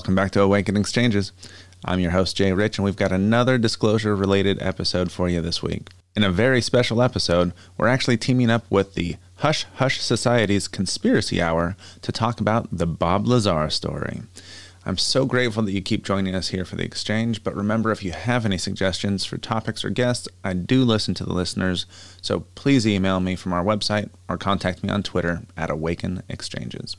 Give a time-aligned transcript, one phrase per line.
[0.00, 1.30] Welcome back to Awaken Exchanges.
[1.84, 5.62] I'm your host, Jay Rich, and we've got another disclosure related episode for you this
[5.62, 5.90] week.
[6.16, 11.42] In a very special episode, we're actually teaming up with the Hush Hush Society's Conspiracy
[11.42, 14.22] Hour to talk about the Bob Lazar story.
[14.86, 18.02] I'm so grateful that you keep joining us here for the exchange, but remember if
[18.02, 21.84] you have any suggestions for topics or guests, I do listen to the listeners,
[22.22, 26.96] so please email me from our website or contact me on Twitter at Awaken Exchanges.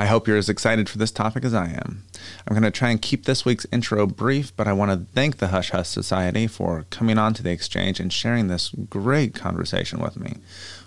[0.00, 2.04] I hope you're as excited for this topic as I am.
[2.48, 5.36] I'm going to try and keep this week's intro brief, but I want to thank
[5.36, 10.00] the Hush Hush Society for coming on to the exchange and sharing this great conversation
[10.00, 10.36] with me.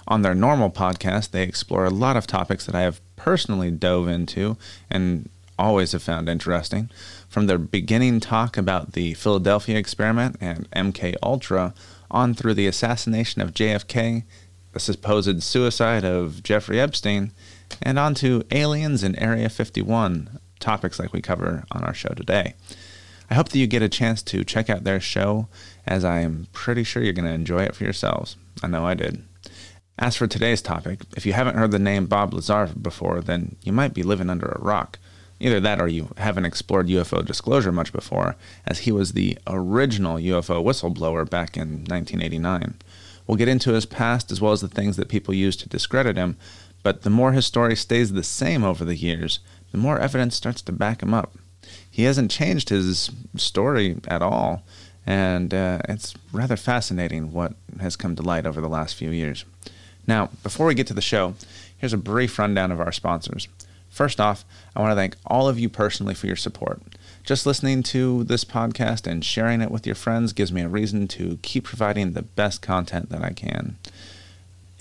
[0.07, 4.07] On their normal podcast, they explore a lot of topics that I have personally dove
[4.07, 4.57] into
[4.89, 6.89] and always have found interesting.
[7.29, 11.75] From their beginning talk about the Philadelphia experiment and MK Ultra
[12.09, 14.23] on through the assassination of JFK,
[14.71, 17.31] the supposed suicide of Jeffrey Epstein,
[17.81, 22.55] and on to aliens in Area 51, topics like we cover on our show today.
[23.29, 25.47] I hope that you get a chance to check out their show,
[25.87, 28.35] as I am pretty sure you're going to enjoy it for yourselves.
[28.61, 29.23] I know I did.
[29.97, 33.71] As for today's topic, if you haven't heard the name Bob Lazar before, then you
[33.71, 34.99] might be living under a rock.
[35.39, 40.17] Either that or you haven't explored UFO disclosure much before, as he was the original
[40.17, 42.75] UFO whistleblower back in 1989.
[43.27, 46.17] We'll get into his past as well as the things that people use to discredit
[46.17, 46.37] him,
[46.83, 49.39] but the more his story stays the same over the years,
[49.71, 51.33] the more evidence starts to back him up.
[51.89, 54.63] He hasn't changed his story at all,
[55.05, 59.45] and uh, it's rather fascinating what has come to light over the last few years.
[60.05, 61.35] Now, before we get to the show,
[61.77, 63.47] here's a brief rundown of our sponsors.
[63.89, 64.43] First off,
[64.75, 66.81] I want to thank all of you personally for your support.
[67.23, 71.07] Just listening to this podcast and sharing it with your friends gives me a reason
[71.09, 73.77] to keep providing the best content that I can.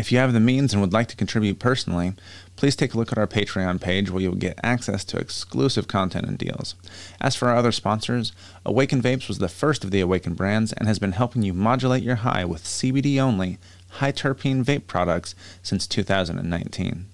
[0.03, 2.15] If you have the means and would like to contribute personally,
[2.57, 6.27] please take a look at our Patreon page where you'll get access to exclusive content
[6.27, 6.75] and deals.
[7.21, 8.33] As for our other sponsors,
[8.67, 12.03] Awaken Vapes was the first of the Awaken brands and has been helping you modulate
[12.03, 13.59] your high with CBD only,
[13.91, 17.07] high terpene vape products since 2019.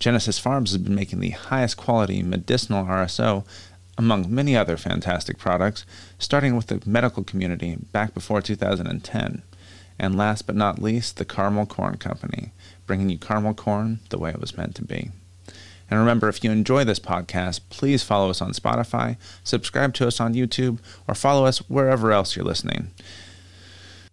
[0.00, 3.46] Genesis Farms has been making the highest quality medicinal RSO
[3.96, 5.86] among many other fantastic products,
[6.18, 9.42] starting with the medical community back before 2010.
[9.98, 12.52] And last but not least, the Caramel Corn Company,
[12.86, 15.10] bringing you caramel corn the way it was meant to be.
[15.90, 20.20] And remember, if you enjoy this podcast, please follow us on Spotify, subscribe to us
[20.20, 22.90] on YouTube, or follow us wherever else you're listening.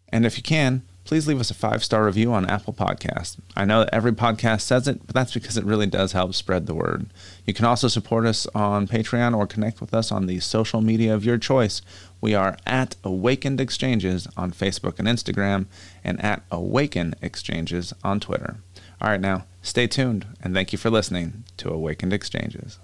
[0.09, 3.37] And if you can, please leave us a five star review on Apple Podcasts.
[3.55, 6.67] I know that every podcast says it, but that's because it really does help spread
[6.67, 7.07] the word.
[7.45, 11.13] You can also support us on Patreon or connect with us on the social media
[11.13, 11.81] of your choice.
[12.23, 15.65] We are at Awakened Exchanges on Facebook and Instagram,
[16.05, 18.59] and at Awaken Exchanges on Twitter.
[19.01, 22.79] All right, now stay tuned, and thank you for listening to Awakened Exchanges.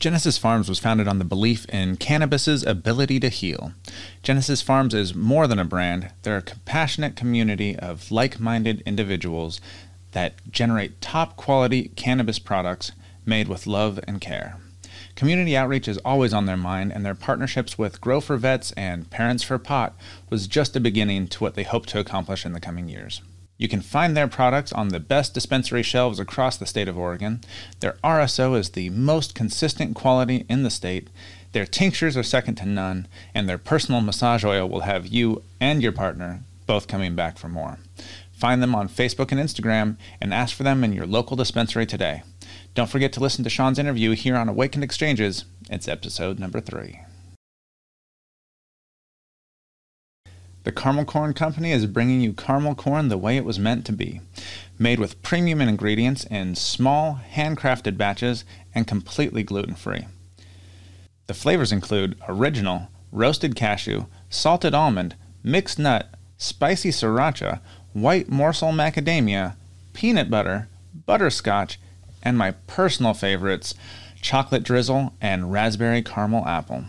[0.00, 3.72] Genesis Farms was founded on the belief in cannabis's ability to heal.
[4.22, 9.60] Genesis Farms is more than a brand, they're a compassionate community of like minded individuals
[10.12, 12.92] that generate top quality cannabis products
[13.26, 14.58] made with love and care.
[15.16, 19.10] Community outreach is always on their mind, and their partnerships with Grow for Vets and
[19.10, 19.96] Parents for Pot
[20.30, 23.20] was just a beginning to what they hope to accomplish in the coming years.
[23.58, 27.40] You can find their products on the best dispensary shelves across the state of Oregon.
[27.80, 31.08] Their RSO is the most consistent quality in the state.
[31.52, 35.82] Their tinctures are second to none, and their personal massage oil will have you and
[35.82, 37.78] your partner both coming back for more.
[38.32, 42.22] Find them on Facebook and Instagram and ask for them in your local dispensary today.
[42.74, 45.44] Don't forget to listen to Sean's interview here on Awakened Exchanges.
[45.68, 47.00] It's episode number three.
[50.68, 53.92] The Caramel Corn Company is bringing you caramel corn the way it was meant to
[53.92, 54.20] be,
[54.78, 58.44] made with premium ingredients in small, handcrafted batches
[58.74, 60.04] and completely gluten free.
[61.26, 67.60] The flavors include original, roasted cashew, salted almond, mixed nut, spicy sriracha,
[67.94, 69.56] white morsel macadamia,
[69.94, 70.68] peanut butter,
[71.06, 71.80] butterscotch,
[72.22, 73.74] and my personal favorites,
[74.20, 76.84] chocolate drizzle and raspberry caramel apple.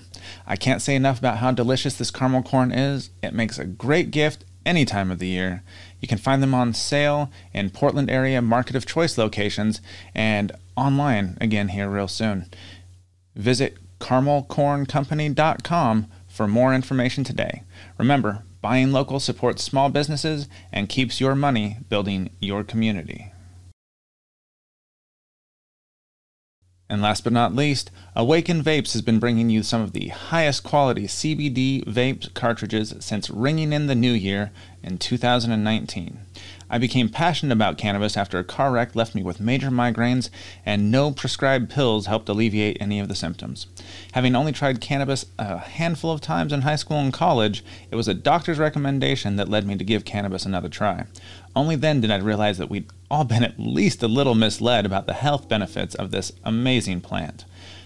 [0.47, 3.09] I can't say enough about how delicious this caramel corn is.
[3.21, 5.63] It makes a great gift any time of the year.
[5.99, 9.81] You can find them on sale in Portland area Market of Choice locations
[10.13, 12.45] and online again here real soon.
[13.35, 17.63] Visit caramelcorncompany.com for more information today.
[17.97, 23.33] Remember, buying local supports small businesses and keeps your money building your community.
[26.91, 30.63] And last but not least, Awaken Vapes has been bringing you some of the highest
[30.63, 34.49] quality CBD vape cartridges since ringing in the new year
[34.81, 36.19] in 2019.
[36.71, 40.29] I became passionate about cannabis after a car wreck left me with major migraines,
[40.65, 43.67] and no prescribed pills helped alleviate any of the symptoms.
[44.13, 48.07] Having only tried cannabis a handful of times in high school and college, it was
[48.07, 51.05] a doctor's recommendation that led me to give cannabis another try.
[51.55, 55.07] Only then did I realize that we'd all been at least a little misled about
[55.07, 57.45] the health benefits of this amazing plant.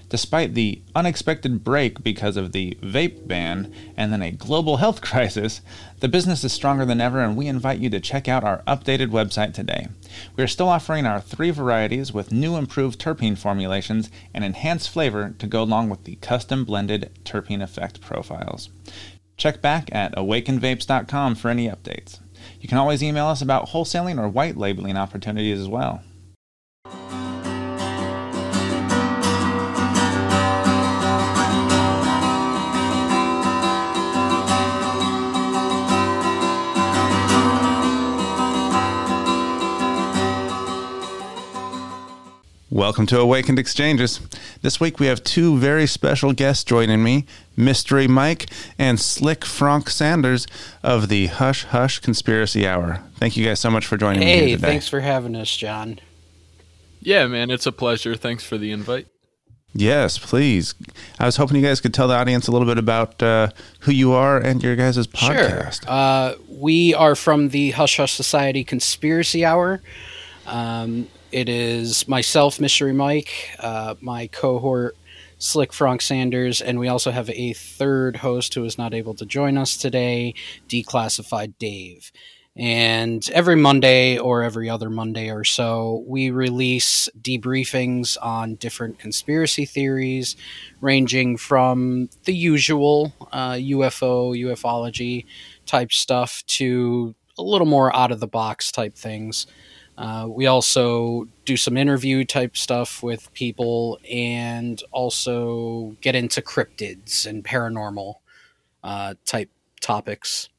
[0.10, 5.62] Despite the unexpected break because of the vape ban and then a global health crisis,
[6.02, 9.08] the business is stronger than ever, and we invite you to check out our updated
[9.08, 9.88] website today.
[10.36, 15.34] We are still offering our three varieties with new improved terpene formulations and enhanced flavor
[15.40, 18.70] to go along with the custom blended terpene effect profiles.
[19.36, 22.20] Check back at awakenvapes.com for any updates.
[22.64, 26.02] You can always email us about wholesaling or white labeling opportunities as well.
[42.74, 44.20] Welcome to Awakened Exchanges.
[44.64, 48.50] This week we have two very special guests joining me Mystery Mike
[48.80, 50.48] and Slick Frank Sanders
[50.82, 53.04] of the Hush Hush Conspiracy Hour.
[53.18, 54.68] Thank you guys so much for joining hey, me here today.
[54.70, 56.00] thanks for having us, John.
[57.00, 58.16] Yeah, man, it's a pleasure.
[58.16, 59.06] Thanks for the invite.
[59.76, 60.74] Yes, please.
[61.20, 63.50] I was hoping you guys could tell the audience a little bit about uh,
[63.82, 65.84] who you are and your guys' podcast.
[65.84, 65.92] Sure.
[65.92, 69.84] Uh, we are from the Hush Hush Society Conspiracy Hour.
[70.48, 74.96] Um, it is myself, Mystery Mike, uh, my cohort,
[75.40, 79.26] Slick Frank Sanders, and we also have a third host who is not able to
[79.26, 80.36] join us today,
[80.70, 82.12] Declassified Dave.
[82.56, 89.66] And every Monday or every other Monday or so, we release debriefings on different conspiracy
[89.66, 90.36] theories,
[90.82, 95.26] ranging from the usual uh, UFO, ufology
[95.66, 99.48] type stuff to a little more out of the box type things.
[99.98, 107.26] Uh, we also do some interview type stuff with people and also get into cryptids
[107.28, 108.16] and paranormal
[108.84, 109.50] uh, type
[109.82, 110.50] topics.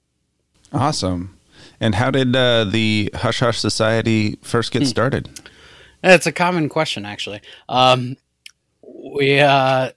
[0.72, 1.38] Awesome.
[1.80, 4.88] And how did uh, the Hush Hush Society first get hmm.
[4.88, 5.28] started?
[6.02, 7.40] That's a common question, actually.
[7.68, 8.16] Um,
[9.16, 9.90] we uh,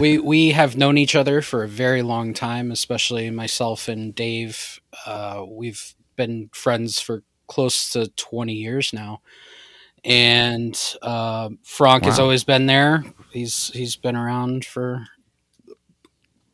[0.00, 4.80] we we have known each other for a very long time, especially myself and Dave.
[5.06, 7.22] Uh, we've been friends for
[7.54, 9.20] close to 20 years now.
[10.04, 12.10] And uh, Frank wow.
[12.10, 13.04] has always been there.
[13.30, 15.06] He's he's been around for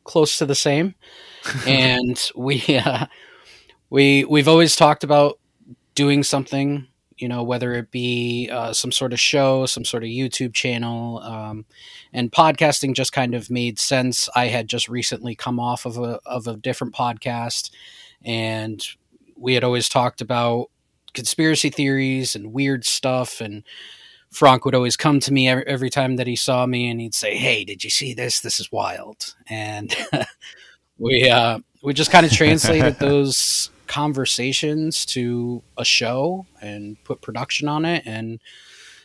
[0.03, 0.93] close to the same.
[1.67, 3.07] and we uh,
[3.89, 5.39] we we've always talked about
[5.95, 6.87] doing something
[7.17, 11.19] you know whether it be uh, some sort of show some sort of youtube channel
[11.19, 11.65] um,
[12.13, 16.19] and podcasting just kind of made sense i had just recently come off of a,
[16.25, 17.69] of a different podcast
[18.23, 18.87] and
[19.35, 20.70] we had always talked about
[21.13, 23.63] conspiracy theories and weird stuff and
[24.31, 27.13] Frank would always come to me every, every, time that he saw me and he'd
[27.13, 28.39] say, "Hey, did you see this?
[28.39, 29.93] This is wild." And
[30.97, 37.67] we uh, we just kind of translated those conversations to a show and put production
[37.67, 38.39] on it and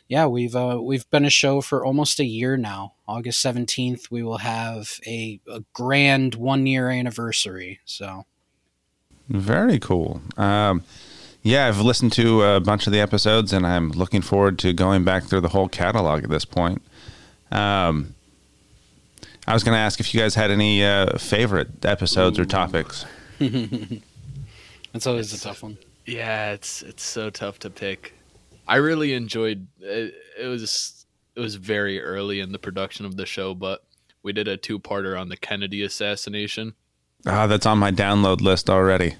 [0.08, 2.94] yeah, we've uh, we've been a show for almost a year now.
[3.08, 7.80] August 17th we will have a, a grand 1 year anniversary.
[7.84, 8.24] So
[9.28, 10.20] very cool.
[10.36, 10.84] Um,
[11.46, 15.04] yeah, I've listened to a bunch of the episodes, and I'm looking forward to going
[15.04, 16.82] back through the whole catalog at this point.
[17.52, 18.16] Um,
[19.46, 22.42] I was going to ask if you guys had any uh, favorite episodes Ooh.
[22.42, 23.04] or topics.
[23.38, 25.78] That's always a tough one.
[26.04, 28.14] Yeah, it's it's so tough to pick.
[28.66, 30.14] I really enjoyed it.
[30.36, 33.84] It was it was very early in the production of the show, but
[34.24, 36.74] we did a two-parter on the Kennedy assassination.
[37.24, 39.14] Ah, that's on my download list already.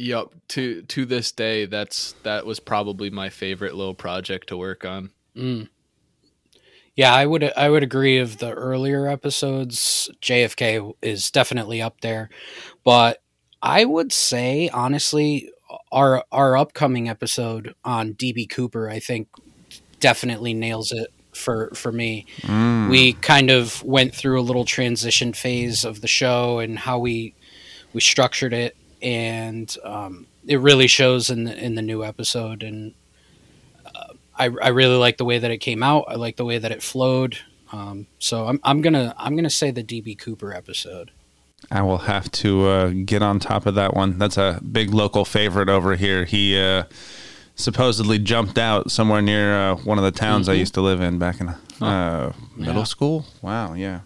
[0.00, 0.28] Yep.
[0.48, 5.10] To to this day, that's that was probably my favorite little project to work on.
[5.36, 5.68] Mm.
[6.96, 8.18] Yeah, I would I would agree.
[8.18, 12.30] Of the earlier episodes, JFK is definitely up there,
[12.82, 13.22] but
[13.60, 15.50] I would say honestly,
[15.92, 19.28] our our upcoming episode on DB Cooper, I think,
[20.00, 22.24] definitely nails it for for me.
[22.40, 22.88] Mm.
[22.88, 27.34] We kind of went through a little transition phase of the show and how we
[27.92, 32.62] we structured it and um, it really shows in the in the new episode.
[32.62, 32.94] And
[33.86, 36.04] uh, I I really like the way that it came out.
[36.08, 37.38] I like the way that it flowed.
[37.72, 41.10] Um, so I'm I'm gonna I'm gonna say the DB Cooper episode.
[41.70, 44.18] I will have to uh, get on top of that one.
[44.18, 46.24] That's a big local favorite over here.
[46.24, 46.84] He uh,
[47.54, 51.18] supposedly jumped out somewhere near uh, one of the towns I used to live in
[51.18, 51.48] back in
[51.82, 52.84] uh, middle Yeah.
[52.84, 53.26] school.
[53.42, 54.00] Wow, yeah.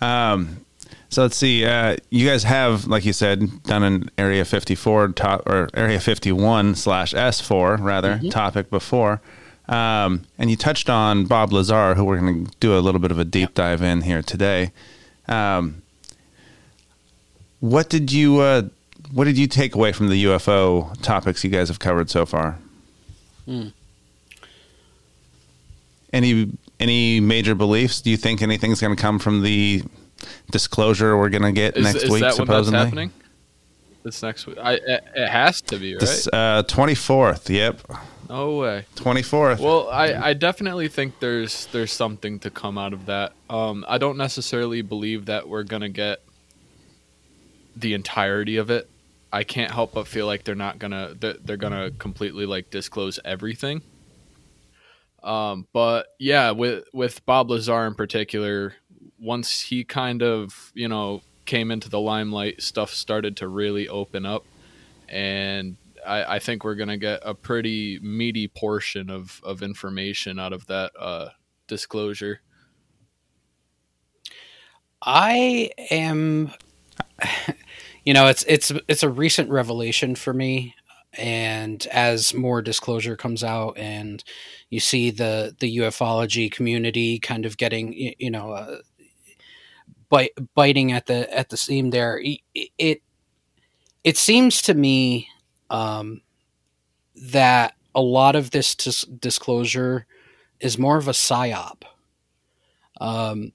[0.00, 0.64] Um,
[1.10, 1.64] so let's see.
[1.64, 6.74] Uh, you guys have, like you said, done an Area 54 top or Area 51
[6.74, 9.20] slash S4 rather topic before,
[9.68, 13.10] um, and you touched on Bob Lazar, who we're going to do a little bit
[13.10, 14.72] of a deep dive in here today.
[15.28, 15.82] Um,
[17.60, 18.62] what did you uh,
[19.12, 22.58] What did you take away from the UFO topics you guys have covered so far?
[23.46, 23.68] Hmm.
[26.12, 28.00] Any any major beliefs?
[28.00, 29.82] Do you think anything's going to come from the
[30.50, 32.20] disclosure we're going to get Is, next is week?
[32.22, 33.12] that when that's supposedly, happening?
[34.02, 36.68] This next week, I it, it has to be right.
[36.68, 37.50] twenty fourth.
[37.50, 37.82] Yep,
[38.28, 38.86] no way.
[38.94, 39.58] twenty fourth.
[39.60, 43.32] Well, I, I definitely think there's there's something to come out of that.
[43.50, 46.22] Um, I don't necessarily believe that we're gonna get
[47.76, 48.88] the entirety of it.
[49.32, 53.18] I can't help but feel like they're not gonna that they're gonna completely like disclose
[53.24, 53.82] everything.
[55.22, 58.74] Um, but yeah, with with Bob Lazar in particular,
[59.20, 64.26] once he kind of you know came into the limelight, stuff started to really open
[64.26, 64.44] up,
[65.08, 70.52] and I, I think we're gonna get a pretty meaty portion of of information out
[70.52, 71.28] of that uh,
[71.66, 72.40] disclosure.
[75.00, 76.52] I am
[78.04, 80.74] you know, it's it's it's a recent revelation for me
[81.14, 84.22] and as more disclosure comes out and
[84.70, 88.78] you see the the ufology community kind of getting you know uh,
[90.08, 92.20] bite, biting at the at the seam there.
[92.22, 92.40] It
[92.78, 93.02] it,
[94.04, 95.28] it seems to me
[95.70, 96.22] um,
[97.16, 100.06] that a lot of this dis- disclosure
[100.60, 101.82] is more of a psyop.
[103.00, 103.52] Um,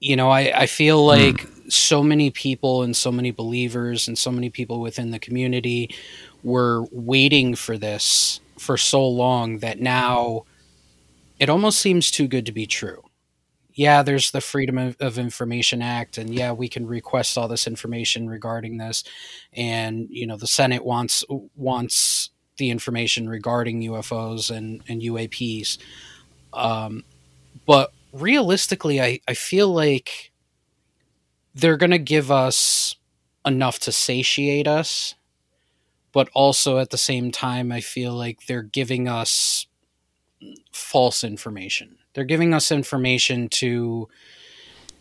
[0.00, 4.30] you know, I, I feel like so many people and so many believers and so
[4.30, 5.94] many people within the community
[6.42, 10.44] were waiting for this for so long that now
[11.38, 13.02] it almost seems too good to be true.
[13.78, 17.64] Yeah, there's the Freedom of, of Information Act, and yeah, we can request all this
[17.68, 19.04] information regarding this,
[19.52, 21.22] and you know, the Senate wants
[21.54, 25.78] wants the information regarding UFOs and and UAPs,
[26.54, 27.04] um,
[27.66, 30.32] but realistically, I, I feel like
[31.54, 32.96] they're going to give us
[33.46, 35.14] enough to satiate us,
[36.12, 39.66] but also at the same time, I feel like they're giving us
[40.72, 41.97] false information.
[42.18, 44.08] They're giving us information to,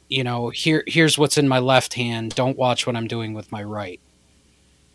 [0.08, 2.36] you know, here here's what's in my left hand.
[2.36, 4.00] Don't watch what I'm doing with my right,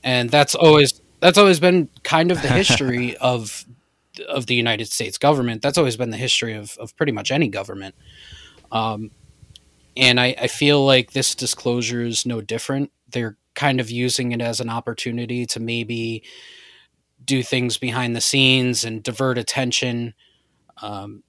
[0.04, 3.64] and that's always that's always been kind of the history of
[4.28, 5.62] of the United States government.
[5.62, 7.96] That's always been the history of, of pretty much any government.
[8.70, 9.10] Um,
[9.96, 12.92] and I, I feel like this disclosure is no different.
[13.10, 16.22] They're kind of using it as an opportunity to maybe
[17.24, 20.14] do things behind the scenes and divert attention.
[20.80, 21.24] Um,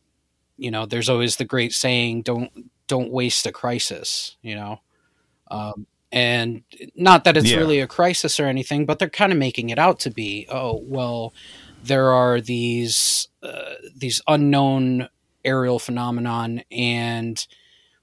[0.63, 4.79] you know, there's always the great saying, "Don't don't waste a crisis." You know,
[5.51, 6.63] um, and
[6.96, 7.58] not that it's Yeah.
[7.58, 10.48] really a crisis or anything, but they're kind of making it out to be.
[10.50, 11.34] Oh well,
[11.84, 15.10] there are these uh, these unknown
[15.43, 17.46] aerial phenomenon, and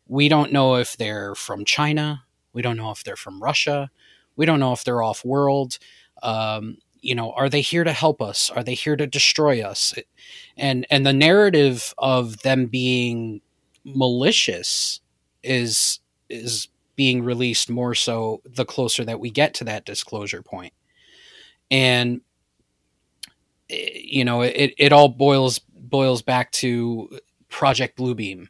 [0.06, 2.24] we don't know if they're from China.
[2.52, 3.90] We don't know if they're from Russia.
[4.36, 5.78] We don't know if they're off world.
[6.22, 8.50] Um, you know, are they here to help us?
[8.50, 9.94] Are they here to destroy us?
[10.56, 13.40] And and the narrative of them being
[13.84, 15.00] malicious
[15.42, 20.44] is is being released more so the closer that we get to that disclosure.
[21.70, 22.20] And
[23.70, 28.48] eh, you know, it, it all boils boils back to Project Bluebeam.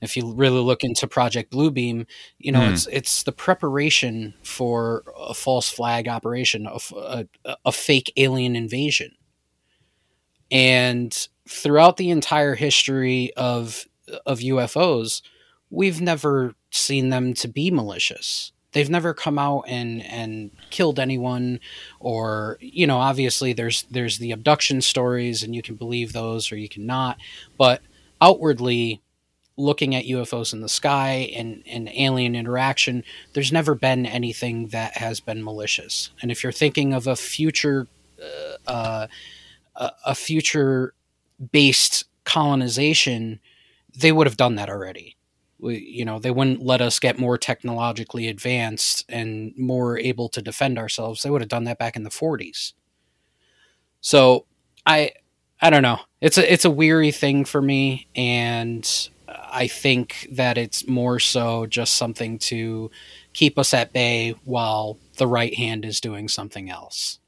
[0.00, 2.06] If you really look into Project Bluebeam,
[2.38, 2.72] you know Hmm.
[2.72, 7.26] it's it's the preparation for a false flag operation, a
[7.64, 9.12] a fake alien invasion.
[10.50, 13.86] And throughout the entire history of
[14.24, 15.22] of UFOs,
[15.70, 18.52] we've never seen them to be malicious.
[18.72, 21.60] They've never come out and and killed anyone
[22.00, 26.56] or you know obviously there's there's the abduction stories and you can believe those or
[26.56, 27.18] you cannot
[27.56, 27.82] but
[28.20, 29.02] outwardly
[29.58, 34.96] looking at UFOs in the sky and, and alien interaction, there's never been anything that
[34.96, 36.10] has been malicious.
[36.22, 37.88] And if you're thinking of a future,
[38.66, 39.08] uh,
[39.76, 40.94] uh, a future
[41.52, 43.40] based colonization,
[43.96, 45.16] they would have done that already.
[45.58, 50.40] We, you know, they wouldn't let us get more technologically advanced and more able to
[50.40, 51.22] defend ourselves.
[51.22, 52.74] They would have done that back in the 40s.
[54.00, 54.46] So
[54.86, 55.12] I,
[55.60, 55.98] I don't know.
[56.20, 58.88] It's a it's a weary thing for me, and
[59.50, 62.90] I think that it's more so just something to
[63.32, 67.18] keep us at bay while the right hand is doing something else.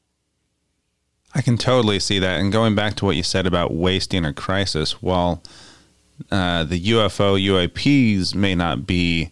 [1.34, 2.40] I can totally see that.
[2.40, 5.42] And going back to what you said about wasting a crisis, while
[6.30, 9.30] uh, the UFO UAPs may not be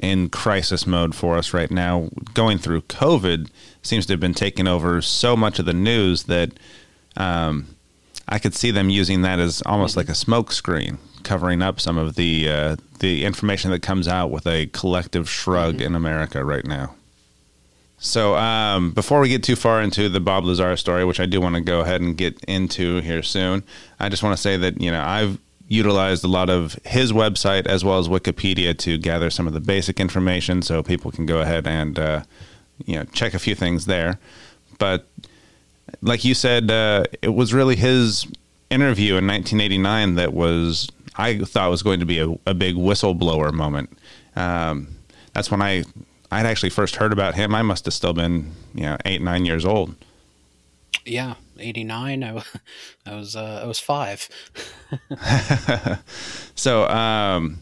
[0.00, 3.50] in crisis mode for us right now, going through COVID
[3.82, 6.52] seems to have been taking over so much of the news that
[7.16, 7.76] um,
[8.28, 11.98] I could see them using that as almost like a smoke screen, covering up some
[11.98, 15.84] of the uh, the information that comes out with a collective shrug mm-hmm.
[15.84, 16.94] in America right now.
[18.00, 21.40] So, um, before we get too far into the Bob Lazar story, which I do
[21.40, 23.64] want to go ahead and get into here soon,
[23.98, 27.66] I just want to say that you know I've utilized a lot of his website
[27.66, 31.40] as well as Wikipedia to gather some of the basic information, so people can go
[31.40, 32.22] ahead and uh,
[32.86, 34.20] you know check a few things there.
[34.78, 35.06] But
[36.00, 38.26] like you said, uh, it was really his
[38.70, 43.52] interview in 1989 that was I thought was going to be a, a big whistleblower
[43.52, 43.98] moment.
[44.36, 44.88] Um,
[45.34, 45.84] that's when I
[46.30, 47.54] I'd actually first heard about him.
[47.54, 49.94] I must have still been you know eight nine years old.
[51.04, 52.22] Yeah, eighty nine.
[52.22, 52.42] I,
[53.06, 54.28] I was uh, I was five.
[56.54, 57.58] so um,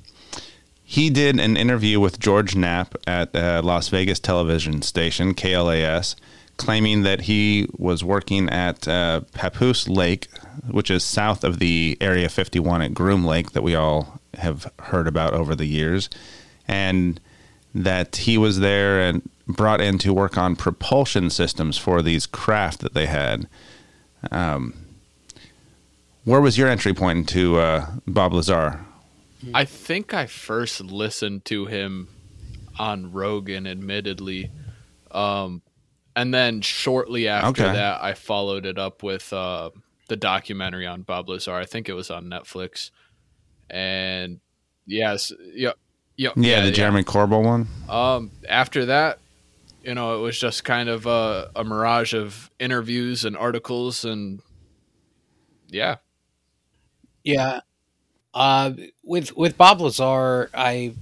[0.85, 6.15] he did an interview with George Knapp at uh, Las Vegas television station KLAS,
[6.57, 10.29] claiming that he was working at uh, Papoose Lake,
[10.71, 15.07] which is south of the Area 51 at Groom Lake that we all have heard
[15.07, 16.09] about over the years,
[16.67, 17.21] and
[17.75, 22.81] that he was there and brought in to work on propulsion systems for these craft
[22.81, 23.49] that they had.
[24.31, 24.75] Um,
[26.25, 28.85] where was your entry point into uh, Bob Lazar?
[29.55, 32.09] I think I first listened to him
[32.79, 34.51] on Rogan, admittedly.
[35.13, 35.63] Um,
[36.17, 37.73] and then shortly after okay.
[37.75, 39.71] that, I followed it up with uh,
[40.09, 41.55] the documentary on Bob Lazar.
[41.55, 42.91] I think it was on Netflix.
[43.69, 44.41] And
[44.87, 45.73] yes, yeah,
[46.17, 47.05] yeah, yeah, the Jeremy yeah.
[47.05, 47.69] Corbell one.
[47.91, 49.19] Um, after that,
[49.83, 54.41] you know, it was just kind of a, a mirage of interviews and articles, and
[55.69, 55.97] yeah,
[57.25, 57.61] yeah,
[58.33, 58.73] uh,
[59.05, 60.95] with with Bob Lazar, I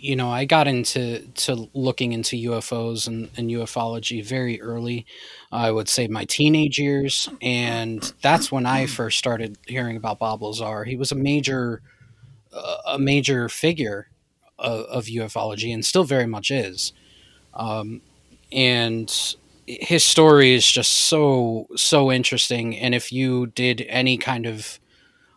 [0.00, 5.06] you know I got into to looking into UFOs and, and ufology very early.
[5.52, 10.42] I would say my teenage years, and that's when I first started hearing about Bob
[10.42, 10.84] Lazar.
[10.84, 11.82] He was a major
[12.52, 14.08] uh, a major figure
[14.58, 16.92] of, of, ufology, and still very much is.
[17.54, 18.02] Um,
[18.50, 19.36] and
[19.66, 22.76] his story is just so so interesting.
[22.76, 24.80] And if you did any kind of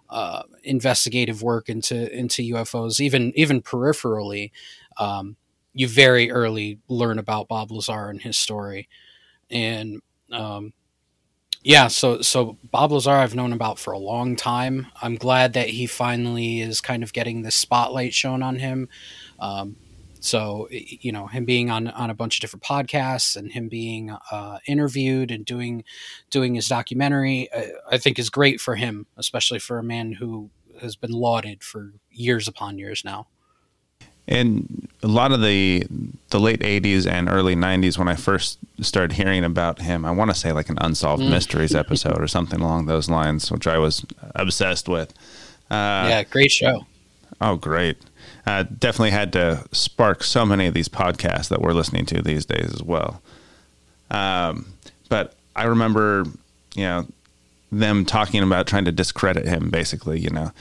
[0.10, 4.52] uh, investigative work into into UFOs, even even peripherally,
[4.98, 5.36] um,
[5.74, 8.90] you very early learn about Bob Lazar and his story,
[9.50, 10.74] and um,
[11.64, 14.88] yeah, so so Bob Lazar I've known about for a long time.
[15.02, 18.90] I'm glad that he finally is kind of getting the spotlight shown on him.
[19.40, 19.78] Um,
[20.24, 24.10] so you know him being on on a bunch of different podcasts and him being
[24.32, 25.84] uh, interviewed and doing
[26.30, 30.14] doing his documentary, I, uh, I think is great for him, especially for a man
[30.14, 33.28] who has been lauded for years upon years now.
[34.26, 35.86] And a lot of the
[36.30, 40.32] the late '80s and early '90s, when I first started hearing about him, I want
[40.32, 41.32] to say like an unsolved mm.
[41.32, 44.06] mysteries episode or something along those lines, which I was
[44.36, 45.14] obsessed with.
[45.70, 46.86] Uh, yeah, great show.
[47.42, 47.98] Oh, great!
[48.46, 52.46] Uh, definitely had to spark so many of these podcasts that we're listening to these
[52.46, 53.22] days as well.
[54.12, 54.74] Um,
[55.10, 56.26] but I remember,
[56.76, 57.08] you know,
[57.72, 59.70] them talking about trying to discredit him.
[59.70, 60.52] Basically, you know,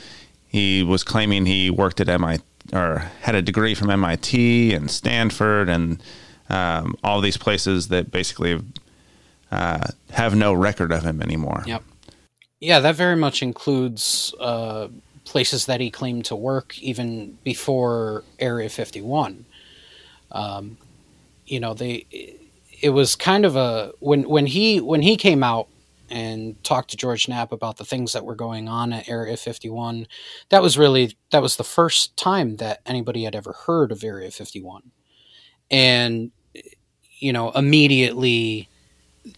[0.49, 2.43] he was claiming he worked at MIT
[2.73, 6.03] or had a degree from MIT and Stanford and
[6.49, 8.61] um, all these places that basically
[9.51, 11.63] uh, have no record of him anymore.
[11.67, 11.83] Yep.
[12.61, 14.89] Yeah, that very much includes uh,
[15.25, 19.45] places that he claimed to work even before Area 51.
[20.33, 20.79] Um,
[21.47, 22.07] you know, they
[22.81, 25.69] it was kind of a when when he when he came out
[26.11, 30.07] and talked to George Knapp about the things that were going on at Area 51.
[30.51, 34.31] That was really that was the first time that anybody had ever heard of Area
[34.31, 34.91] 51.
[35.71, 36.33] And
[37.19, 38.69] you know, immediately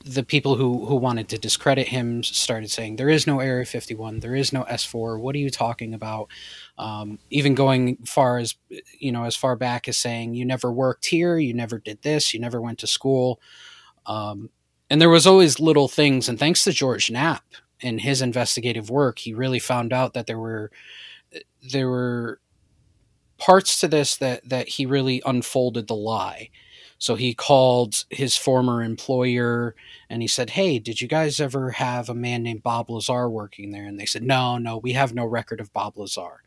[0.05, 4.21] the people who who wanted to discredit him started saying there is no Area 51,
[4.21, 5.21] there is no S4.
[5.21, 6.29] What are you talking about?
[6.79, 8.55] Um, even going far as
[8.99, 12.33] you know, as far back as saying you never worked here, you never did this,
[12.33, 13.41] you never went to school.
[14.07, 14.51] Um,
[14.89, 16.29] and there was always little things.
[16.29, 17.45] And thanks to George Knapp
[17.83, 20.71] and his investigative work, he really found out that there were
[21.73, 22.41] there were
[23.37, 26.49] parts to this that that he really unfolded the lie
[27.05, 29.75] so he called his former employer
[30.09, 33.73] and he said, Hey, did you guys ever have a man named Bob Lazar working
[33.73, 33.85] there?
[33.85, 36.43] And they said, No, no, we have no record of Bob Lazar.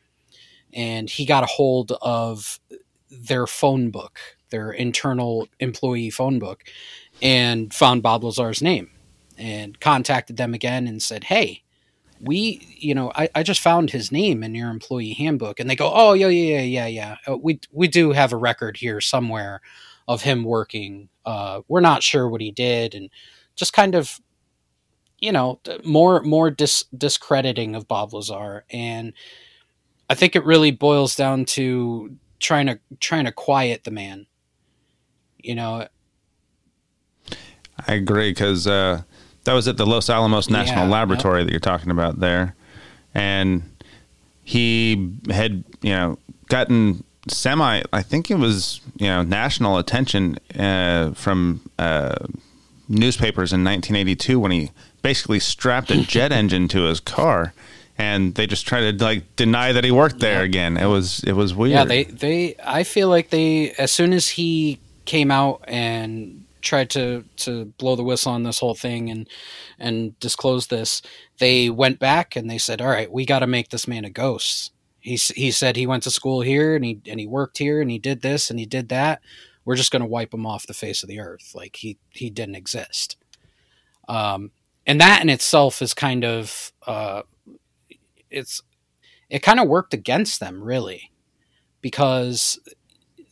[0.73, 2.59] And he got a hold of
[3.11, 6.63] their phone book, their internal employee phone book,
[7.21, 8.89] and found Bob Lazar's name.
[9.37, 11.63] and contacted them again and said, "Hey,
[12.19, 15.75] we, you know, I, I just found his name in your employee handbook," and they
[15.75, 17.33] go, "Oh, yeah, yeah, yeah, yeah, yeah.
[17.33, 19.61] Uh, we we do have a record here somewhere
[20.07, 21.09] of him working.
[21.25, 23.09] Uh, we're not sure what he did, and
[23.55, 24.19] just kind of."
[25.19, 29.13] You know, more more dis- discrediting of Bob Lazar, and
[30.09, 34.27] I think it really boils down to trying to trying to quiet the man.
[35.39, 35.87] You know,
[37.87, 39.01] I agree because uh,
[39.43, 42.55] that was at the Los Alamos National Yeah, Laboratory that you're talking about there,
[43.13, 43.63] and
[44.43, 47.83] he had you know gotten semi.
[47.93, 52.15] I think it was you know national attention uh, from uh,
[52.89, 57.53] newspapers in 1982 when he basically strapped a jet engine to his car.
[57.99, 60.45] And they just tried to like deny that he worked there Yeah.
[60.45, 60.77] again.
[60.77, 61.71] It was it was weird.
[61.71, 66.89] yeah, they they I feel like they as soon as he came out and tried
[66.91, 69.27] to to blow the whistle on this whole thing and
[69.79, 71.01] and disclose this,
[71.39, 74.11] they went back and they said, "All right, we got to make this man a
[74.11, 74.71] ghost."
[75.07, 77.89] He he said he went to school here and he and he worked here and
[77.89, 79.21] he did this and he did that.
[79.63, 82.29] We're just going to wipe him off the face of the earth, like he he
[82.29, 83.15] didn't exist.
[84.09, 84.51] Um,
[84.85, 87.21] and that in itself is kind of uh,
[88.29, 88.61] it's
[89.29, 91.13] it kind of worked against them really
[91.79, 92.59] because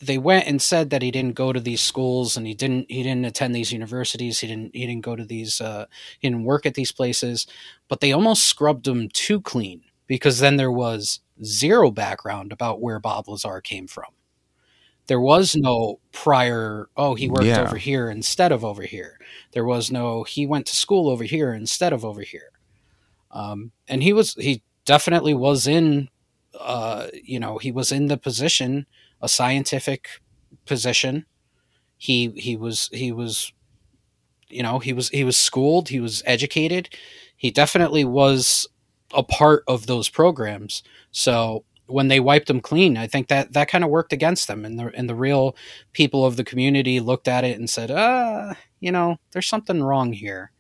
[0.02, 3.04] they went and said that he didn't go to these schools and he didn't he
[3.04, 5.86] didn't attend these universities he didn't he didn't go to these uh,
[6.20, 7.46] he didn't work at these places
[7.90, 13.00] but they almost scrubbed him too clean because then there was zero background about where
[13.00, 14.12] Bob Lazar came from.
[15.08, 17.62] There was no prior oh he worked Yeah.
[17.62, 19.20] over here instead of over here.
[19.52, 22.52] There was no he went to school over here instead of over here.
[23.32, 26.10] Um, and he was he definitely was in
[26.60, 28.86] uh, you know he was in the position
[29.22, 30.08] a scientific
[30.66, 31.26] position.
[31.98, 33.54] He he was he was
[34.50, 36.90] you know he was he was schooled he was educated.
[37.38, 38.68] He definitely was
[39.14, 40.84] a part of those programs.
[41.12, 44.66] So when they wiped them clean i think that that kind of worked against them
[44.66, 45.56] and the and the real
[45.94, 50.14] people of the community looked at it and said uh you know there's something wrong
[50.14, 50.52] here.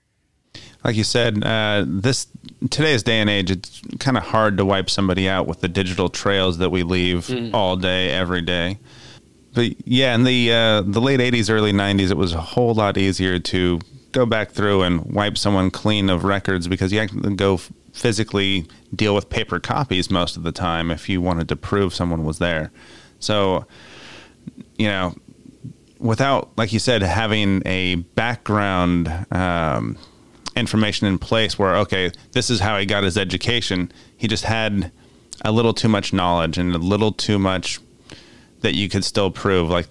[0.83, 2.27] Like you said, uh, this
[2.69, 6.09] today's day and age, it's kind of hard to wipe somebody out with the digital
[6.09, 8.79] trails that we leave all day, every day.
[9.53, 12.97] But yeah, in the uh, the late '80s, early '90s, it was a whole lot
[12.97, 13.79] easier to
[14.15, 17.57] go back through and wipe someone clean of records because you had to go
[17.91, 22.23] physically deal with paper copies most of the time if you wanted to prove someone
[22.23, 22.71] was there.
[23.19, 23.65] So,
[24.77, 25.15] you know,
[25.99, 29.97] without, like you said, having a background um,
[30.55, 34.91] information in place where, okay, this is how he got his education, he just had
[35.43, 37.79] a little too much knowledge and a little too much
[38.61, 39.87] that you could still prove, like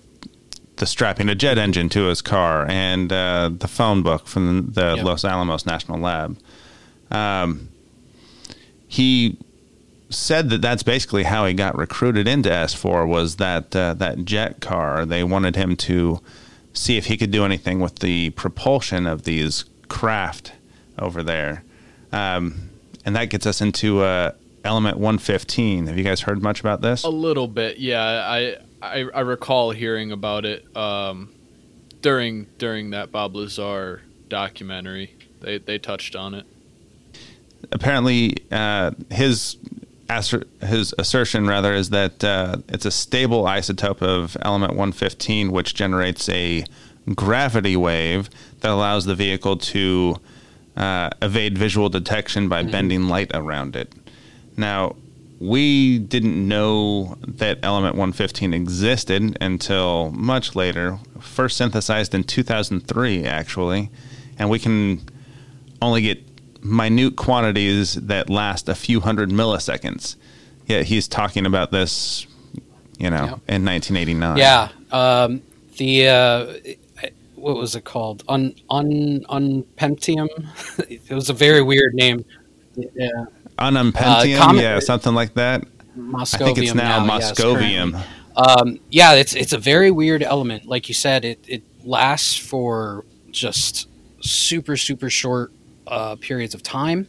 [0.77, 4.95] the strapping a jet engine to his car and uh, the phone book from the
[4.97, 5.05] Yep.
[5.05, 6.37] Los Alamos National Lab.
[7.11, 7.69] Um,
[8.89, 9.39] he
[10.11, 14.61] said that that's basically how he got recruited into S4 was that uh, that jet
[14.61, 15.05] car.
[15.07, 16.21] They wanted him to
[16.73, 20.53] see if he could do anything with the propulsion of these craft
[20.99, 21.63] over there,
[22.13, 22.71] um,
[23.05, 24.33] and that gets us into uh,
[24.65, 25.87] Element 115.
[25.87, 27.05] Have you guys heard much about this?
[27.05, 28.01] A little bit, yeah.
[28.29, 31.33] I I, I recall hearing about it um,
[32.03, 35.15] during during that Bob Lazar documentary.
[35.41, 36.47] They they touched on it.
[37.73, 39.57] apparently uh, his
[40.09, 45.75] asser- his assertion rather is that uh, it's a stable isotope of element 115 which
[45.75, 46.65] generates a
[47.15, 48.29] gravity wave
[48.61, 50.17] that allows the vehicle to
[50.77, 53.93] uh, evade visual detection by bending light around it
[54.57, 54.95] now
[55.49, 63.91] we didn't know that element 115 existed until much later first synthesized in 2003 actually
[64.39, 65.01] and we can
[65.83, 66.25] only get
[66.65, 70.17] minute quantities that last a few hundred milliseconds.
[70.67, 72.27] Yet he's talking about this,
[72.99, 74.39] you know, in 1989.
[74.39, 74.69] Yeah.
[74.91, 75.43] Um,
[75.77, 76.55] the uh,
[77.35, 78.25] what was it called?
[78.29, 80.29] Un un unpentium.
[80.89, 82.25] it was a very weird name.
[82.77, 83.27] Yeah,
[83.59, 85.65] Ununpentium, Uh, yeah, something like that.
[85.97, 86.43] Moscovium.
[86.43, 87.93] I think it's now, yes, Moscovium.
[87.93, 88.03] currently.
[88.37, 90.67] um, yeah, it's it's a very weird element.
[90.67, 93.89] Like you said, it it lasts for just
[94.21, 95.53] super super short
[95.87, 97.07] uh, periods of time.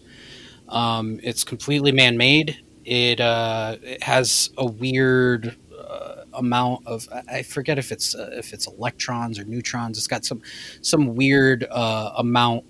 [0.69, 2.59] Um, it's completely man made.
[2.85, 8.29] It uh, it has a weird uh, amount of I I forget if it's uh,
[8.33, 9.97] if it's electrons or neutrons.
[9.97, 10.43] It's got some
[10.81, 12.65] some weird uh, amount.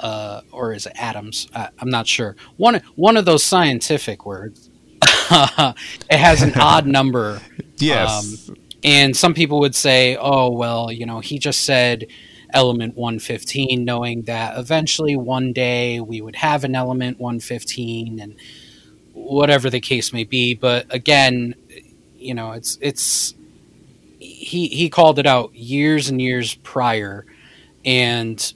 [0.00, 1.46] Uh, or is it atoms?
[1.54, 2.36] I, I'm not sure.
[2.56, 4.70] One one of those scientific words.
[5.02, 7.40] it has an odd number
[7.76, 8.50] yes.
[8.82, 12.06] and some people would say, "Oh, well, you know, he just said
[12.52, 18.36] element 115 knowing that eventually one day we would have an element 115 and
[19.12, 21.54] whatever the case may be but again
[22.16, 23.34] you know it's it's
[24.18, 27.24] he he called it out years and years prior
[27.84, 28.54] and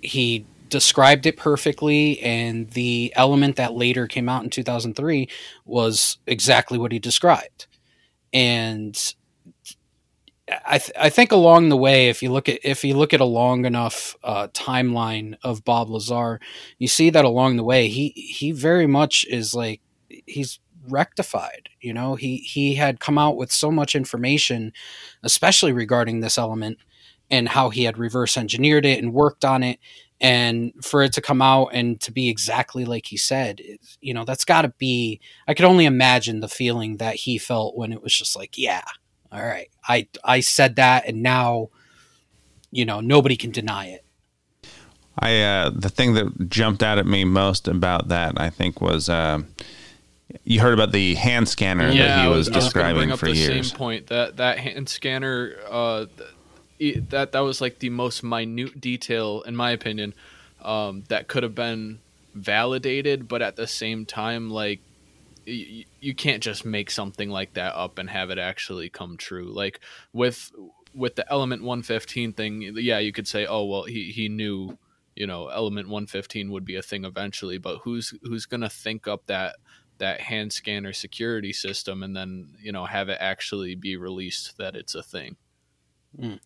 [0.00, 5.28] he described it perfectly and the element that later came out in 2003
[5.66, 7.68] was exactly what he described
[8.32, 9.14] and
[10.66, 13.20] I, th- I think along the way, if you look at if you look at
[13.20, 16.40] a long enough uh, timeline of Bob Lazar,
[16.78, 19.80] you see that along the way he he very much is like
[20.26, 20.58] he's
[20.88, 21.68] rectified.
[21.80, 24.72] You know, he he had come out with so much information,
[25.22, 26.78] especially regarding this element
[27.30, 29.78] and how he had reverse engineered it and worked on it,
[30.22, 33.60] and for it to come out and to be exactly like he said,
[34.00, 35.20] you know, that's got to be.
[35.48, 38.84] I could only imagine the feeling that he felt when it was just like, yeah,
[39.32, 41.70] all right, I I said that, and now,
[42.70, 44.04] you know, nobody can deny it.
[45.18, 49.08] I uh, the thing that jumped out at me most about that, I think, was.
[49.08, 49.42] Uh,
[50.44, 53.34] you heard about the hand scanner yeah, that he was, was describing was for the
[53.34, 53.68] years.
[53.68, 56.06] Same point that that hand scanner, uh,
[56.90, 60.14] that that was like the most minute detail, in my opinion,
[60.62, 62.00] um, that could have been
[62.34, 64.80] validated, but at the same time, like
[65.44, 69.52] you, can't just make something like that up and have it actually come true.
[69.52, 69.80] Like
[70.12, 70.50] with
[70.94, 74.78] with the element 115 thing, yeah, you could say, oh well, he he knew,
[75.16, 79.26] you know, element 115 would be a thing eventually, but who's who's gonna think up
[79.26, 79.56] that
[79.98, 84.74] that hand scanner security system and then you know have it actually be released that
[84.74, 85.36] it's a thing.
[86.18, 86.40] Mm.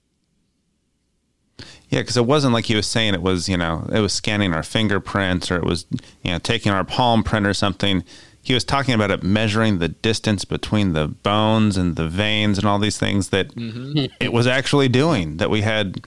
[1.89, 4.53] Yeah, because it wasn't like he was saying it was, you know, it was scanning
[4.53, 5.87] our fingerprints or it was,
[6.23, 8.03] you know, taking our palm print or something.
[8.43, 12.67] He was talking about it measuring the distance between the bones and the veins and
[12.67, 14.07] all these things that Mm-hmm.
[14.21, 15.39] it was actually doing.
[15.39, 16.07] That we had,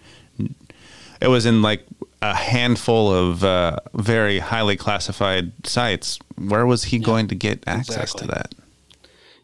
[1.22, 1.86] it was in like
[2.22, 6.20] a handful of uh, very highly classified sites.
[6.38, 8.28] Where was he going to get access exactly.
[8.28, 8.56] to that?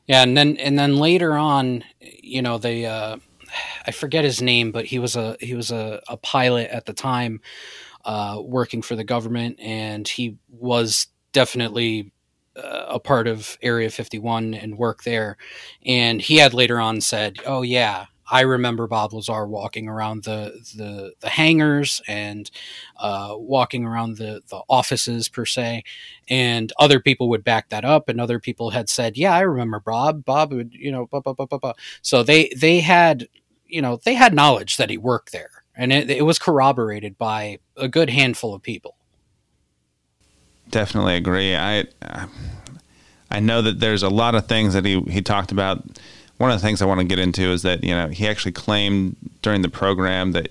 [0.07, 3.17] Yeah, and then and then later on, you know, they uh,
[3.87, 6.93] I forget his name, but he was a he was a, a pilot at the
[6.93, 7.41] time,
[8.05, 12.11] uh, working for the government, and he was definitely
[12.55, 15.37] uh, a part of Area 51 and work there.
[15.85, 20.53] And he had later on said, "Oh yeah, I remember Bob Lazar walking around the
[20.75, 22.49] the, the hangars and
[22.97, 25.83] uh, walking around the the offices per se."
[26.29, 29.79] And other people would back that up, and other people had said, "Yeah, I remember
[29.79, 30.25] Bob.
[30.25, 33.27] Bob would, you know, blah, blah, blah, blah, blah." So they they had
[33.67, 37.59] you know they had knowledge that he worked there, and it, it was corroborated by
[37.77, 38.95] a good handful of people.
[40.69, 41.55] Definitely agree.
[41.55, 41.85] I
[43.29, 45.83] I know that there's a lot of things that he he talked about.
[46.37, 48.51] One of the things I want to get into is that you know he actually
[48.51, 50.49] claimed during the program that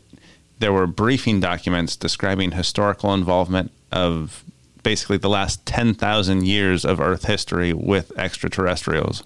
[0.58, 4.44] there were briefing documents describing historical involvement of
[4.82, 9.22] basically the last 10,000 years of Earth history with extraterrestrials.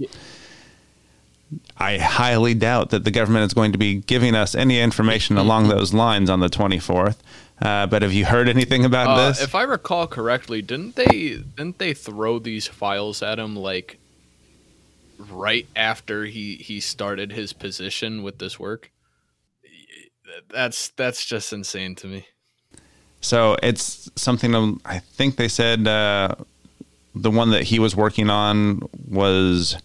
[1.79, 5.69] I highly doubt that the government is going to be giving us any information along
[5.69, 7.17] those lines on the 24th.
[7.63, 9.41] Uh, but have you heard anything about Uh, this?
[9.43, 13.99] if I recall correctly, didn't they didn't they throw these files at him like
[15.19, 18.91] right after he he started his position with this work?
[20.51, 22.27] That's that's just insane to me.
[23.21, 26.35] So it's something I think they said uh,
[27.15, 29.77] the one that he was working on was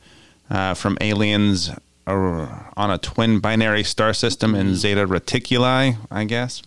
[0.50, 1.72] uh, from aliens
[2.06, 6.62] on a twin binary star system in Zeta Reticuli, I guess.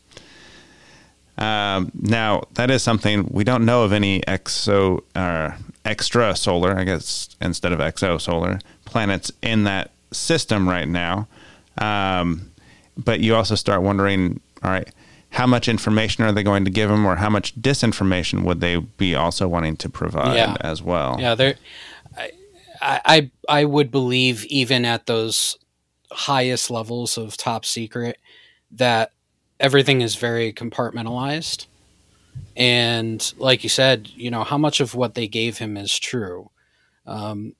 [1.38, 5.52] Um, now that is something we don't know of any exo uh,
[5.84, 11.28] extra solar, I guess instead of exo solar planets in that system right now.
[11.76, 12.50] Um,
[12.96, 14.88] but you also start wondering, all right,
[15.28, 18.76] how much information are they going to give them, or how much disinformation would they
[18.76, 20.56] be also wanting to provide Yeah.
[20.62, 21.16] as well?
[21.20, 21.56] Yeah, there.
[22.80, 25.58] I, I I would believe even at those
[26.12, 28.18] highest levels of top secret
[28.72, 29.12] that
[29.60, 31.66] everything is very compartmentalized,
[32.56, 36.50] and like you said, you know how much of what they gave him is true.
[37.06, 37.54] Um,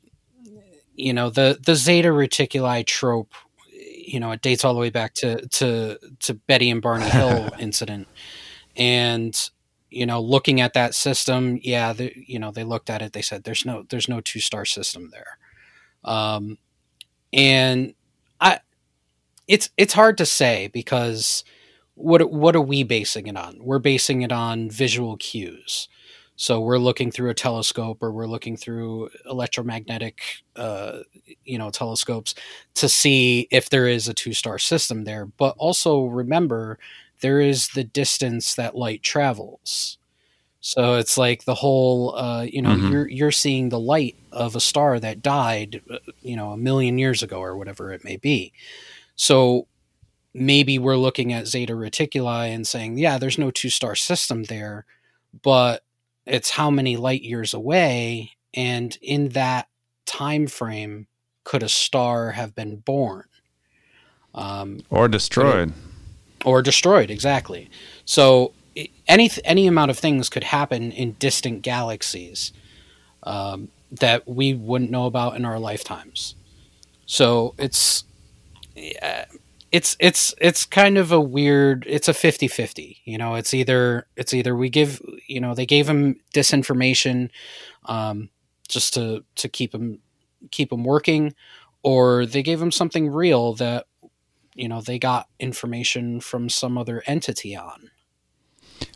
[0.95, 3.33] you know the the Zeta Reticuli trope.
[3.73, 7.51] You know, it dates all the way back to to to Betty and Barney Hill
[7.59, 8.09] incident,
[8.77, 9.39] and
[9.91, 13.23] you know looking at that system yeah they, you know they looked at it they
[13.23, 15.39] said there's no there's no two star system there.
[16.05, 16.59] Um
[17.33, 17.95] and
[18.41, 18.61] i
[19.49, 21.45] it's it's hard to say because
[21.95, 23.59] what what are we basing it on?
[23.61, 25.89] We're basing it on visual cues.
[26.39, 30.21] So we're looking through a telescope or we're looking through electromagnetic
[30.57, 31.01] uh,
[31.45, 32.35] you know telescopes
[32.75, 35.27] to see if there is a two star system there.
[35.27, 36.79] But also remember
[37.21, 39.99] there is the distance that light travels.
[40.61, 42.91] So it's like the whole, uh, you know, Mhm.
[42.91, 46.99] you're you're seeing the light of a star that died, uh, you know, a million
[46.99, 48.53] years ago or whatever it may be.
[49.15, 49.69] So
[50.35, 54.85] maybe we're looking at Zeta Reticuli and saying, yeah, there's no two star system there,
[55.43, 55.83] but
[56.27, 59.69] it's how many light years away, and in that
[60.05, 61.07] time frame,
[61.45, 63.25] could a star have been born?
[64.35, 65.73] Um, Or destroyed.
[66.47, 67.69] Or destroyed exactly.
[68.07, 68.53] So
[69.09, 72.53] any any amount of things could happen in distant galaxies
[73.25, 76.37] um, that we wouldn't know about in our lifetimes.
[77.05, 78.05] So it's
[79.73, 84.33] it's it's it's kind of a weird it's a 50-50 you know it's either it's
[84.33, 87.31] either we give you know they gave him disinformation
[87.87, 88.29] um,
[88.69, 89.99] just to to keep him
[90.51, 91.35] keep him working
[91.83, 93.87] or they gave him something real that
[94.57, 97.91] you know they got information from some other entity on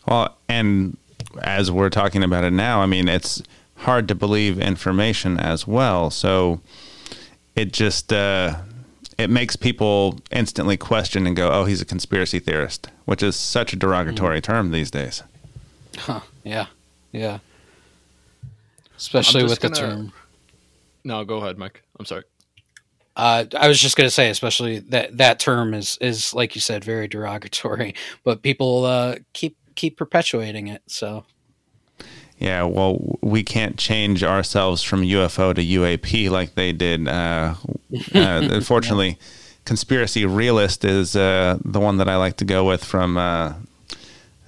[0.06, 0.96] Well, and
[1.42, 3.42] as we're talking about it now, I mean, it's
[3.76, 6.10] hard to believe information as well.
[6.10, 6.60] So
[7.54, 8.56] it just uh,
[9.18, 13.72] it makes people instantly question and go, "Oh, he's a conspiracy theorist," which is such
[13.72, 15.22] a derogatory term these days.
[15.98, 16.66] huh yeah
[17.12, 17.38] yeah
[18.96, 20.12] especially with the gonna- term
[21.04, 21.82] No, go ahead, Mike.
[21.98, 22.24] I'm sorry.
[23.16, 26.60] Uh, I was just going to say, especially that that term is is like you
[26.60, 27.94] said, very derogatory,
[28.24, 30.82] but people uh, keep keep perpetuating it.
[30.86, 31.24] So
[32.38, 37.08] Yeah, well, we can't change ourselves from UFO to UAP like they did.
[37.08, 37.54] Uh,
[38.14, 39.18] uh, unfortunately,
[39.64, 43.54] conspiracy realist is uh, the one that I like to go with from uh,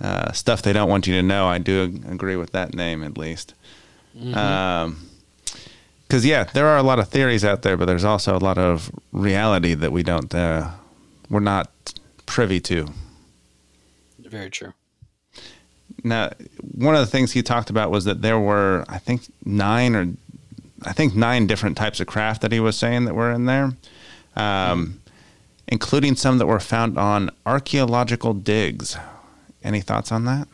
[0.01, 1.47] uh, stuff they don't want you to know.
[1.47, 3.55] I do agree with that name at least.
[6.13, 8.59] Because yeah, there are a lot of theories out there, but there's also a lot
[8.59, 10.73] of reality that we don't, uh,
[11.31, 11.71] we're not
[12.27, 12.89] privy to.
[14.19, 14.75] very true.
[16.05, 19.97] Now, one of the things he talked about was that there were, I think, nine
[19.97, 20.13] or
[20.85, 23.73] I think nine different types of craft that he was saying that were in there,
[24.37, 25.01] um,
[25.67, 28.99] including some that were found on archaeological digs.
[29.65, 30.47] Any thoughts on that?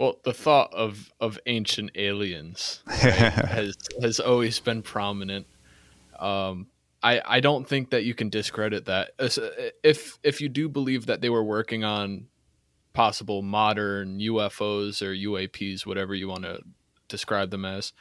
[0.00, 5.46] Well, the thought of of ancient aliens right, has has always been prominent.
[6.18, 6.68] Um,
[7.02, 9.10] I I don't think that you can discredit that.
[9.84, 12.28] If if you do believe that they were working on
[12.94, 16.60] possible modern UFOs or UAPs, whatever you want to
[17.08, 17.92] describe them as,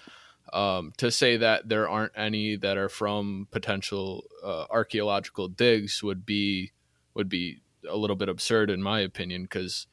[0.53, 6.25] um, to say that there aren't any that are from potential uh, archaeological digs would
[6.25, 6.71] be
[7.13, 7.59] would be
[7.89, 9.85] a little bit absurd in my opinion because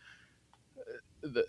[1.20, 1.46] the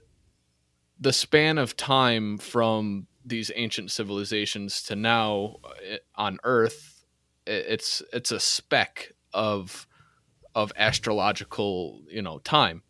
[1.00, 7.06] the span of time from these ancient civilizations to now uh, on Earth,
[7.46, 9.88] it's it's a speck of
[10.56, 12.84] of astrological you know time.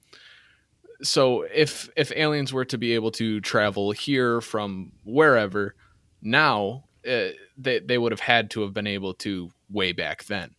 [1.03, 5.75] So if if aliens were to be able to travel here from wherever
[6.21, 10.55] now, uh, they they would have had to have been able to way back then,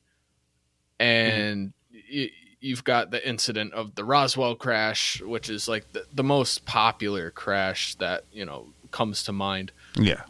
[0.99, 1.73] and.
[1.93, 6.65] y You've got the incident of the Roswell crash, which is like the, the most
[6.65, 10.23] popular crash that, you know, comes to mind Yeah.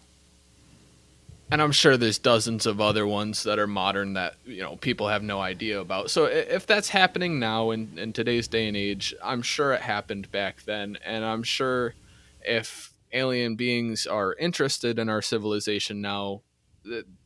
[1.50, 5.08] and I'm sure there's dozens of other ones that are modern that you know people
[5.08, 6.10] have no idea about.
[6.10, 10.30] So if that's happening now in, in today's day and age, I'm sure it happened
[10.30, 11.94] back then, and I'm sure
[12.42, 16.42] if alien beings are interested in our civilization now,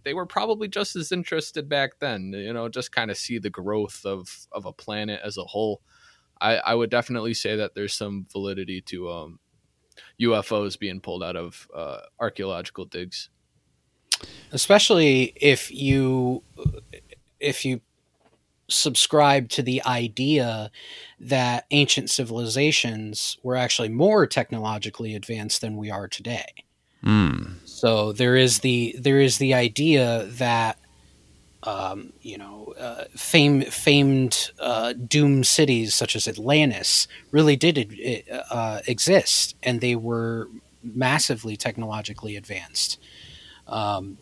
[0.05, 2.33] they were probably just as interested back then.
[2.33, 5.83] You know, just kind of see the growth of of a planet as a whole.
[6.40, 9.38] I, I would definitely say that there's some validity to um,
[10.20, 13.31] UFOs being pulled out of uh, archaeological digs.
[14.53, 16.42] especially if you
[17.40, 17.81] if you
[18.68, 20.70] subscribe to the idea
[21.20, 26.47] that ancient civilizations were actually more technologically advanced than we are today
[27.05, 27.55] Mm.
[27.83, 30.78] So there is the there is the idea that
[31.64, 37.93] um, you know uh, fame, famed uh, doom cities such as Atlantis really did
[38.53, 40.47] uh, exist and they were
[40.85, 43.01] massively technologically advanced.
[43.66, 44.16] Um,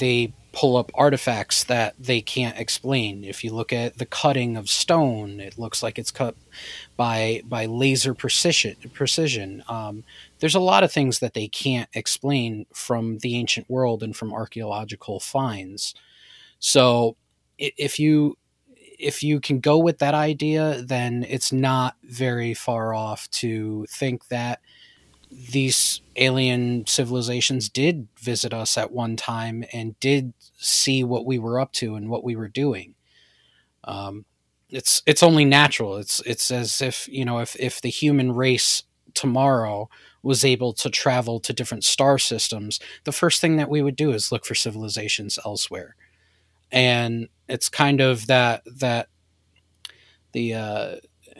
[0.00, 3.24] they pull up artifacts that they can't explain.
[3.24, 6.34] If you look at the cutting of stone, it looks like it's cut
[6.96, 8.76] by by laser precision.
[8.92, 9.62] Precision.
[9.68, 10.04] Um,
[10.40, 14.32] there's a lot of things that they can't explain from the ancient world and from
[14.32, 15.94] archaeological finds.
[16.58, 17.16] So
[17.58, 18.36] if you
[18.98, 24.28] if you can go with that idea, then it's not very far off to think
[24.28, 24.60] that
[25.30, 31.60] these alien civilizations did visit us at one time and did see what we were
[31.60, 32.94] up to and what we were doing.
[33.84, 34.24] Um,
[34.68, 35.96] it's it's only natural.
[35.96, 38.82] It's it's as if you know if if the human race
[39.14, 39.88] tomorrow
[40.22, 44.12] was able to travel to different star systems, the first thing that we would do
[44.12, 45.96] is look for civilizations elsewhere.
[46.70, 49.08] And it's kind of that that
[50.32, 50.96] the uh,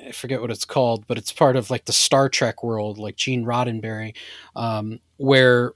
[0.07, 3.16] I forget what it's called, but it's part of like the Star Trek world, like
[3.16, 4.14] Gene Roddenberry,
[4.57, 5.72] um, where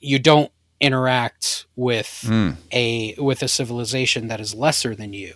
[0.00, 0.50] you don't
[0.80, 2.56] interact with mm.
[2.72, 5.34] a with a civilization that is lesser than you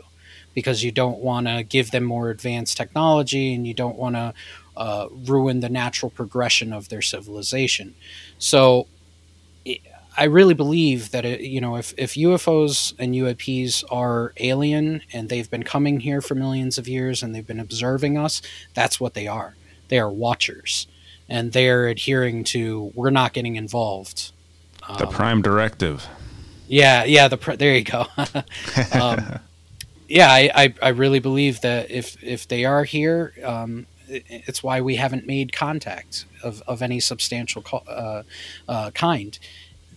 [0.54, 4.34] because you don't want to give them more advanced technology and you don't want to
[4.76, 7.94] uh, ruin the natural progression of their civilization.
[8.38, 8.86] So
[10.16, 15.28] I really believe that it, you know if, if UFOs and UAPs are alien and
[15.28, 18.42] they've been coming here for millions of years and they've been observing us,
[18.74, 19.56] that's what they are.
[19.88, 20.86] They are watchers,
[21.28, 24.32] and they're adhering to we're not getting involved.
[24.98, 26.06] The um, prime directive.
[26.68, 27.28] Yeah, yeah.
[27.28, 28.06] The there you go.
[28.92, 29.40] um,
[30.08, 34.80] yeah, I, I, I, really believe that if if they are here, um, it's why
[34.80, 38.22] we haven't made contact of, of any substantial co- uh,
[38.68, 39.38] uh, kind.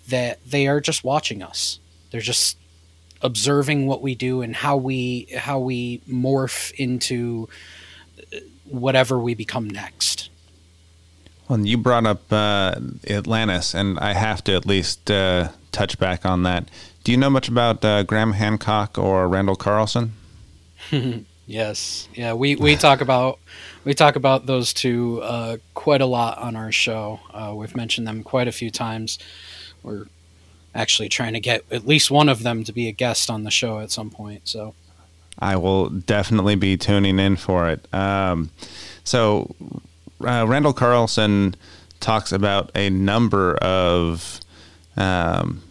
[0.09, 1.79] That they are just watching us.
[2.11, 2.57] They're just
[3.21, 7.49] observing what we do and how we how we morph into
[8.65, 10.29] whatever we become next.
[11.47, 12.75] Well, you brought up uh,
[13.07, 16.69] Atlantis, and I have to at least uh, touch back on that.
[17.03, 20.13] Do you know much about uh, Graham Hancock or Randall Carlson?
[21.45, 23.39] yes, yeah, we, we talk about
[23.83, 27.19] we talk about those two uh, quite a lot on our show.
[27.31, 29.19] Uh, we've mentioned them quite a few times.
[29.85, 30.05] We're
[30.73, 33.51] actually trying to get at least one of them to be a guest on the
[33.51, 34.41] show at some point.
[34.45, 34.73] So
[35.39, 37.93] I will definitely be tuning in for it.
[37.93, 38.49] Um,
[39.03, 39.55] so
[40.25, 41.55] uh, Randall Carlson
[41.99, 44.39] talks about a number of
[44.97, 45.63] um,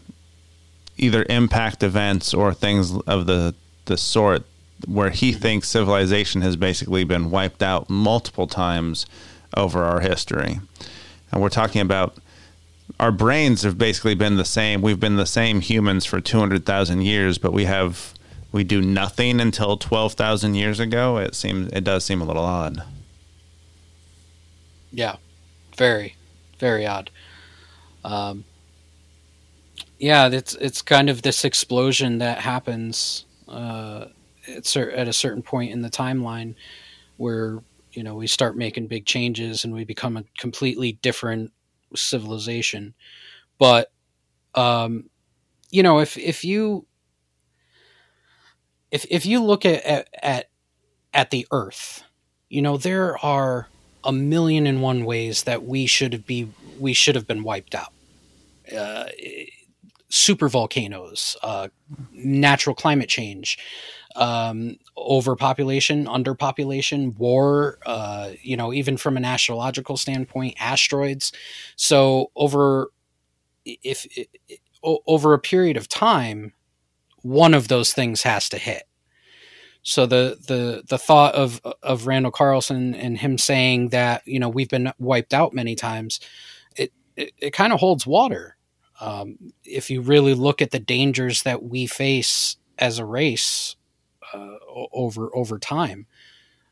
[0.97, 3.55] either impact events or things of the
[3.87, 4.45] the sort
[4.87, 9.07] where he thinks civilization has basically been wiped out multiple times
[9.57, 10.59] over our history.
[11.31, 12.17] And we're talking about
[13.01, 14.83] our brains have basically been the same.
[14.83, 18.15] We've been the same humans for 200,000 years, but we have
[18.53, 21.19] we do nothing until 12,000 years ago.
[21.19, 22.83] It seems it does seem a little odd.
[24.93, 25.17] Yeah.
[25.77, 26.17] Very
[26.59, 27.11] very odd.
[28.05, 28.45] Um,
[29.99, 34.07] yeah, it's it's kind of this explosion that happens uh,
[34.49, 36.55] at, at a certain point in the timeline
[37.17, 41.53] where you know we start making big changes and we become a completely different
[41.97, 42.95] civilization.
[43.59, 43.91] But
[44.55, 45.11] um,
[45.71, 46.87] you know, if if you
[48.91, 50.49] if if you look at, at
[51.13, 52.05] at the Earth,
[52.49, 53.69] you know there are
[54.05, 57.93] a million and one ways that we should be we should have been wiped out.
[58.75, 59.07] Uh,
[60.09, 61.69] super volcanoes, uh,
[62.13, 63.59] natural climate change,
[64.15, 71.33] um, overpopulation, underpopulation, war, uh, you know, even from an astrological standpoint, asteroids.
[71.77, 72.91] So over
[73.65, 74.27] if, if
[74.83, 76.53] over a period of time,
[77.23, 78.85] one of those things has to hit.
[79.83, 84.49] So the the the thought of of Randall Carlson and him saying that you know
[84.49, 86.21] we've been wiped out many times,
[86.77, 88.57] it it, it kind of holds water
[89.01, 93.77] um, if you really look at the dangers that we face as a race
[94.35, 94.57] uh,
[94.93, 96.07] over over time,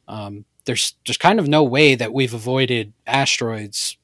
[0.08, 3.96] um, there's there's kind of no way that we've avoided asteroids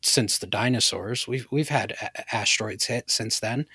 [0.00, 1.26] since the dinosaurs.
[1.26, 3.66] We've we've had a- asteroids hit since then.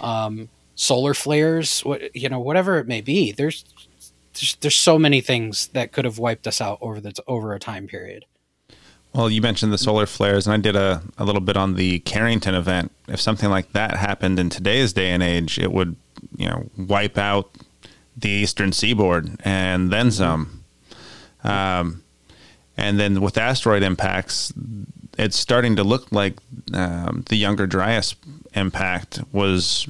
[0.00, 3.32] Um, solar flares, what you know, whatever it may be.
[3.32, 3.64] There's,
[4.34, 7.60] there's there's so many things that could have wiped us out over the over a
[7.60, 8.24] time period.
[9.14, 12.00] Well, you mentioned the solar flares, and I did a, a little bit on the
[12.00, 12.90] Carrington event.
[13.06, 15.94] If something like that happened in today's day and age, it would,
[16.36, 17.48] you know, wipe out
[18.16, 20.64] the eastern seaboard and then some.
[21.42, 22.02] Um,
[22.76, 24.52] and then with asteroid impacts,
[25.18, 26.34] it's starting to look like
[26.72, 28.16] um, the Younger Dryas
[28.54, 29.88] impact was,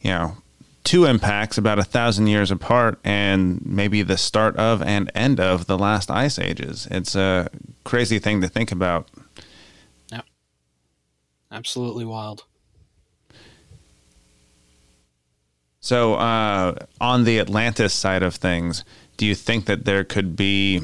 [0.00, 0.36] you know,
[0.84, 5.66] two impacts about a thousand years apart and maybe the start of and end of
[5.66, 6.88] the last ice ages.
[6.90, 7.48] It's a
[7.84, 9.08] crazy thing to think about.
[10.10, 10.22] Yeah.
[11.50, 12.44] Absolutely wild.
[15.80, 18.84] So, uh, on the Atlantis side of things,
[19.16, 20.82] do you think that there could be?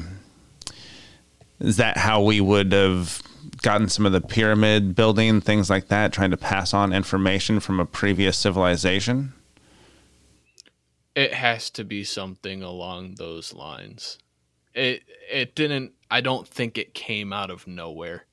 [1.59, 3.21] Is that how we would have
[3.61, 7.79] gotten some of the pyramid building, things like that, trying to pass on information from
[7.79, 9.33] a previous civilization?
[11.15, 14.17] It has to be something along those lines.
[14.73, 18.25] It it didn't I don't think it came out of nowhere.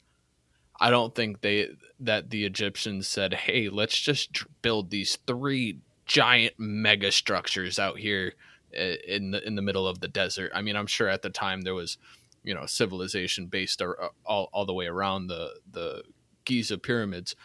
[0.81, 6.55] I don't think they that the Egyptians said, "Hey, let's just build these three giant
[6.59, 8.35] mega structures out here
[8.73, 10.51] in the in the middle of the desert.
[10.55, 11.99] I mean, I'm sure at the time there was,
[12.43, 13.83] you know, civilization based
[14.25, 16.03] all, all the way around the the
[16.45, 17.37] Giza pyramids,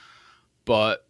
[0.65, 1.05] but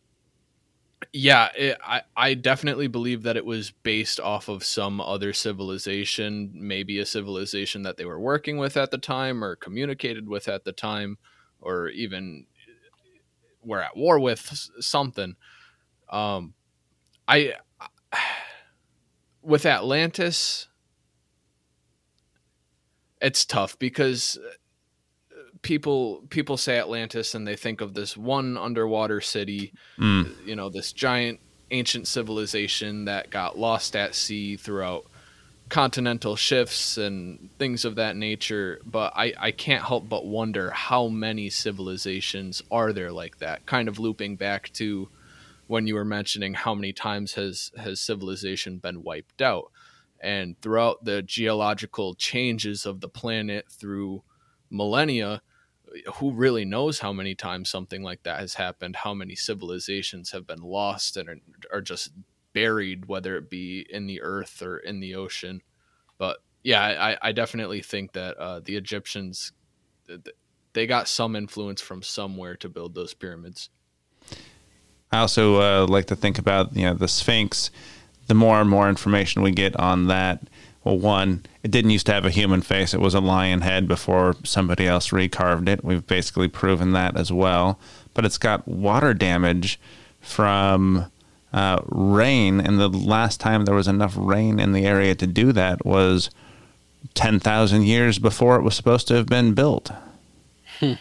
[1.14, 6.52] yeah, it, I I definitely believe that it was based off of some other civilization,
[6.54, 10.66] maybe a civilization that they were working with at the time or communicated with at
[10.66, 11.18] the time,
[11.62, 12.46] or even
[13.64, 15.36] were at war with something.
[16.10, 16.54] Um,
[17.30, 17.54] I
[19.42, 20.68] with Atlantis,
[23.22, 24.38] it's tough because
[25.62, 30.36] people people say Atlantis and they think of this one underwater city, mm.
[30.46, 31.40] you know, this giant
[31.72, 35.06] ancient civilization that got lost at sea throughout
[35.70, 38.82] continental shifts and things of that nature.
[38.86, 43.68] But I, I can't help but wonder how many civilizations are there like that.
[43.68, 45.10] Kind of looping back to
[45.70, 49.72] when you were mentioning how many times has has civilization been wiped out.
[50.20, 54.24] And throughout the geological changes of the planet through
[54.72, 55.44] millennia,
[56.16, 60.48] who really knows how many times something like that has happened how many civilizations have
[60.48, 61.38] been lost and are,
[61.72, 62.14] are just
[62.54, 65.62] buried whether it be in the earth or in the ocean
[66.18, 69.52] but yeah i, I definitely think that uh, the egyptians
[70.74, 73.70] they got some influence from somewhere to build those pyramids
[75.12, 77.72] i also uh, like to think about you know the sphinx
[78.28, 80.42] the more and more information we get on that
[80.84, 82.94] well, one, it didn't used to have a human face.
[82.94, 85.84] It was a lion head before somebody else recarved it.
[85.84, 87.80] We've basically proven that as well.
[88.14, 89.80] But it's got water damage
[90.22, 91.12] from
[91.52, 95.52] uh, rain, and the last time there was enough rain in the area to do
[95.52, 96.30] that was
[97.14, 99.92] 10,000 years before it was supposed to have been built.
[100.80, 100.94] Hmm.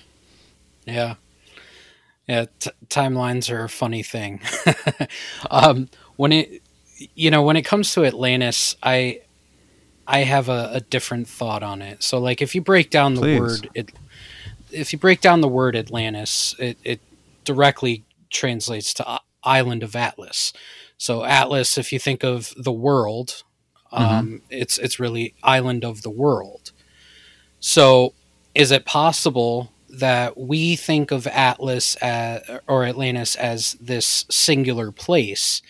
[0.86, 1.14] Yeah.
[2.28, 4.40] Yeah, t- timelines are a funny thing.
[5.50, 6.62] um, when it,
[7.14, 9.22] you know, when it comes to Atlantis, I
[10.06, 12.02] I have a, a, different thought on it.
[12.02, 13.40] So, like, if you break down the Please.
[13.40, 13.92] word, it,
[14.70, 17.00] if you break down the word Atlantis, it, it
[17.44, 20.52] directly translates to island of Atlas.
[20.96, 23.42] So, Atlas, if you think of the world,
[23.92, 24.36] um, mm-hmm.
[24.50, 26.72] it's it's really island of the world.
[27.60, 28.14] So,
[28.54, 35.62] is it possible that we think of Atlas as, or Atlantis as this singular place,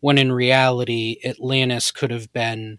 [0.00, 2.78] when in reality Atlantis could have been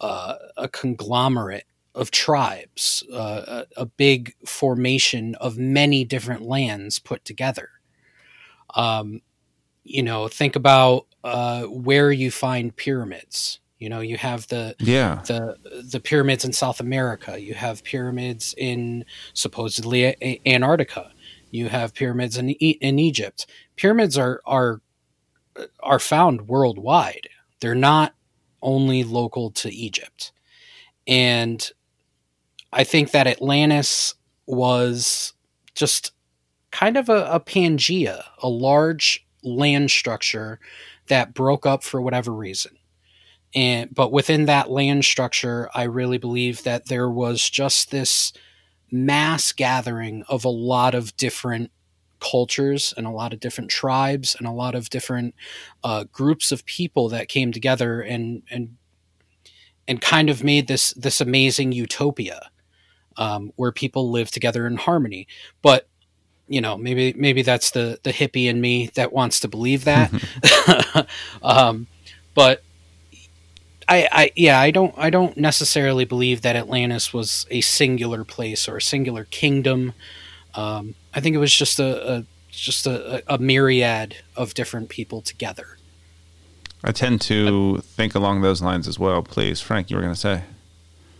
[0.00, 7.24] uh, a conglomerate of tribes, uh, a, a, big formation of many different lands put
[7.24, 7.68] together.
[8.74, 9.20] Um,
[9.84, 13.60] you know, think about uh, where you find pyramids.
[13.82, 15.56] You know, you have the yeah the
[15.90, 17.40] the pyramids in South America.
[17.40, 19.04] You have pyramids in
[19.34, 21.10] supposedly a- Antarctica.
[21.50, 23.46] You have pyramids in e- in Egypt.
[23.74, 24.80] Pyramids are are
[25.82, 27.28] are found worldwide.
[27.60, 28.14] They're not
[28.62, 30.30] only local to Egypt.
[31.08, 31.68] And
[32.72, 34.14] I think that Atlantis
[34.46, 35.34] was
[35.74, 36.12] just
[36.70, 40.60] kind of a, a Pangea, a large land structure
[41.08, 42.76] that broke up for whatever reason.
[43.54, 48.32] And but within that land structure, I really believe that there was just this
[48.90, 51.70] mass gathering of a lot of different
[52.20, 55.34] cultures and a lot of different tribes and a lot of different
[55.82, 58.76] uh, groups of people that came together and and
[59.88, 62.50] and kind of made this this amazing utopia
[63.16, 65.26] um, where people live together in harmony.
[65.60, 65.88] But
[66.48, 70.12] you know, maybe maybe that's the the hippie in me that wants to believe that.
[71.42, 71.86] um,
[72.34, 72.62] but
[73.88, 78.68] I, I yeah, I don't I don't necessarily believe that Atlantis was a singular place
[78.68, 79.92] or a singular kingdom.
[80.54, 85.22] Um, I think it was just a, a just a, a, myriad of different people
[85.22, 85.78] together.
[86.84, 89.22] I tend to think along those lines as well.
[89.22, 90.42] Please, Frank, you were going to say.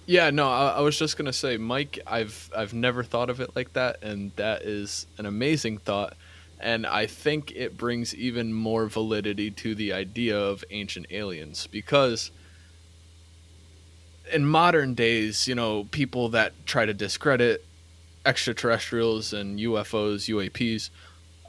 [0.05, 2.01] Yeah, no, I, I, was just gonna say, Mike.
[2.07, 6.17] I've I've never thought of it like that, and that is an amazing thought.
[6.59, 12.31] And I think it brings even more validity to the idea of ancient aliens because
[14.33, 17.65] in modern days, you know, people that try to discredit
[18.25, 20.91] extraterrestrials and UFOs, UAPs,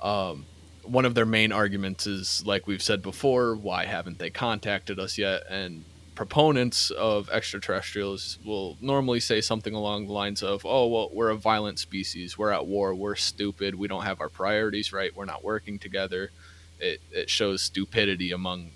[0.01, 0.45] um,
[0.83, 5.17] one of their main arguments is, like we've said before, why haven't they contacted us
[5.17, 5.43] yet?
[5.49, 11.29] And proponents of extraterrestrials will normally say something along the lines of, oh, well, we're
[11.29, 12.37] a violent species.
[12.37, 12.93] We're at war.
[12.93, 13.75] We're stupid.
[13.75, 15.15] We don't have our priorities right.
[15.15, 16.31] We're not working together.
[16.79, 18.71] It, it shows stupidity among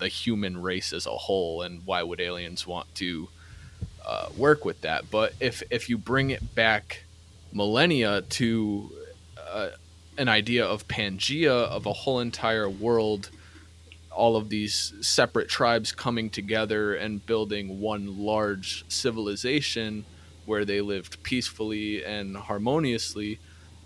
[0.00, 1.62] the human race as a whole.
[1.62, 3.28] And why would aliens want to
[4.04, 5.10] uh, work with that?
[5.10, 7.04] But if, if you bring it back
[7.52, 8.90] millennia to
[9.38, 9.68] uh,
[10.18, 13.30] an idea of Pangea, of a whole entire world
[14.10, 20.04] all of these separate tribes coming together and building one large civilization
[20.46, 23.38] where they lived peacefully and harmoniously,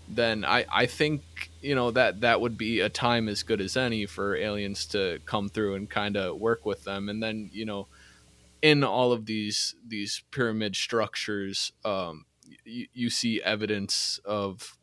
[0.07, 1.21] then I, I think
[1.61, 5.19] you know that that would be a time as good as any for aliens to
[5.25, 7.87] come through and kind of work with them, and then you know
[8.61, 12.25] in all of these these pyramid structures, um,
[12.63, 14.77] you, you see evidence of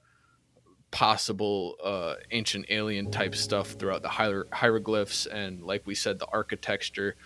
[0.93, 6.27] possible uh, ancient alien type stuff throughout the hier- hieroglyphs and, like we said, the
[6.27, 7.17] architecture.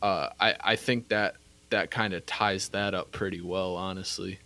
[0.00, 1.36] Uh, I I think that
[1.70, 4.40] that kind of ties that up pretty well, honestly.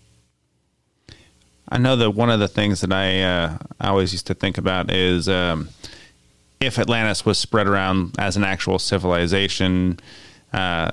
[1.69, 4.57] I know that one of the things that I, uh, I always used to think
[4.57, 5.69] about is um,
[6.61, 9.99] if Atlantis was spread around as an actual civilization,
[10.53, 10.93] uh,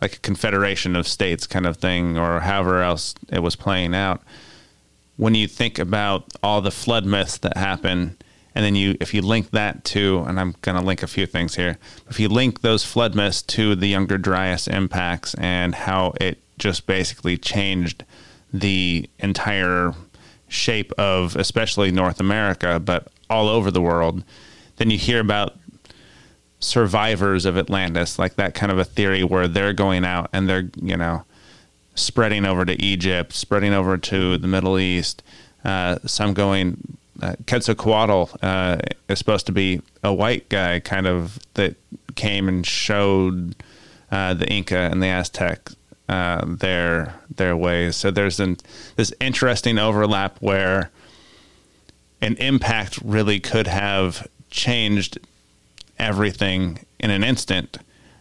[0.00, 4.22] like a confederation of states kind of thing, or however else it was playing out.
[5.16, 8.16] When you think about all the flood myths that happen,
[8.54, 11.26] and then you, if you link that to, and I'm going to link a few
[11.26, 16.14] things here, if you link those flood myths to the Younger Dryas impacts and how
[16.20, 18.04] it just basically changed
[18.52, 19.92] the entire
[20.54, 24.24] shape of, especially North America, but all over the world,
[24.76, 25.56] then you hear about
[26.60, 30.70] survivors of Atlantis, like that kind of a theory where they're going out and they're,
[30.80, 31.24] you know,
[31.94, 35.22] spreading over to Egypt, spreading over to the Middle East.
[35.64, 38.78] Uh, some going, uh, Quetzalcoatl uh,
[39.08, 41.76] is supposed to be a white guy, kind of that
[42.16, 43.54] came and showed
[44.10, 45.70] uh, the Inca and the Aztec
[46.08, 47.96] uh, their their ways.
[47.96, 48.56] So there's an,
[48.96, 50.90] this interesting overlap where
[52.20, 55.18] an impact really could have changed
[55.98, 57.78] everything in an instant,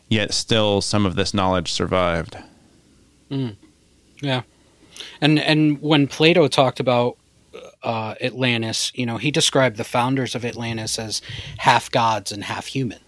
[0.09, 2.37] yet still some of this knowledge survived.
[3.29, 3.55] Mm.
[4.21, 4.41] Yeah,
[5.21, 7.17] and and when Plato talked about
[7.83, 11.21] uh, Atlantis, you know, he described the founders of Atlantis as
[11.57, 12.99] half gods and half human.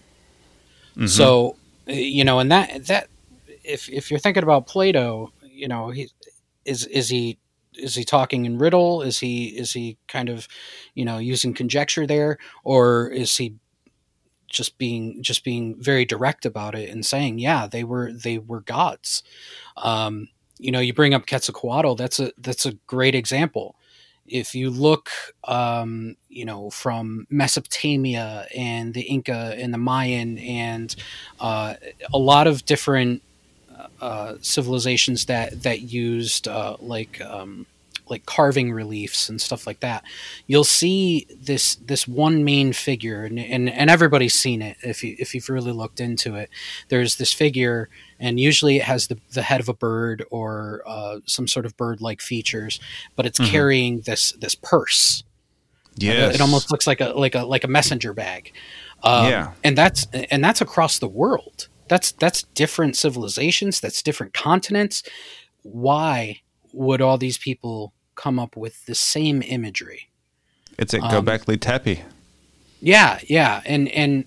[0.96, 1.06] Mm-hmm.
[1.06, 1.56] So,
[1.86, 3.08] you know, and that that
[3.66, 6.08] if if you're thinking about Plato, you know, he
[6.64, 7.38] is is he
[7.74, 9.02] is he talking in riddle?
[9.02, 10.48] Is he is he kind of,
[10.94, 13.56] you know, using conjecture there, or is he
[14.48, 18.60] just being just being very direct about it and saying, yeah, they were they were
[18.60, 19.22] gods.
[19.76, 21.94] Um, you know, you bring up Quetzalcoatl.
[21.96, 23.76] That's a that's a great example.
[24.28, 25.10] If you look,
[25.44, 30.94] um, you know, from Mesopotamia and the Inca and the Mayan and
[31.38, 31.74] uh,
[32.12, 33.22] a lot of different
[34.40, 37.66] civilizations that that used uh, like um,
[38.08, 40.04] like carving reliefs and stuff like that,
[40.46, 45.16] you'll see this this one main figure, and and, and everybody's seen it if you
[45.18, 46.50] if you've really looked into it.
[46.88, 51.18] There's this figure, and usually it has the the head of a bird or uh,
[51.26, 52.78] some sort of bird like features,
[53.16, 53.50] but it's mm-hmm.
[53.50, 55.24] carrying this this purse.
[55.96, 58.52] Yeah, it almost looks like a like a like a messenger bag.
[59.02, 61.68] Um, yeah, and that's and that's across the world.
[61.88, 63.80] That's that's different civilizations.
[63.80, 65.02] That's different continents.
[65.62, 66.40] Why
[66.72, 70.10] would all these people come up with the same imagery.
[70.78, 72.02] It's at um, Göbekli Tepe.
[72.80, 74.24] Yeah, yeah, and and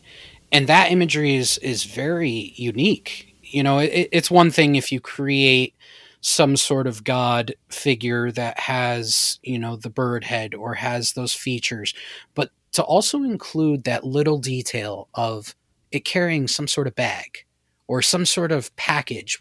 [0.51, 3.36] and that imagery is is very unique.
[3.43, 5.76] You know, it, it's one thing if you create
[6.22, 11.34] some sort of god figure that has you know the bird head or has those
[11.34, 11.93] features,
[12.34, 15.55] but to also include that little detail of
[15.91, 17.45] it carrying some sort of bag
[17.89, 19.39] or some sort of package,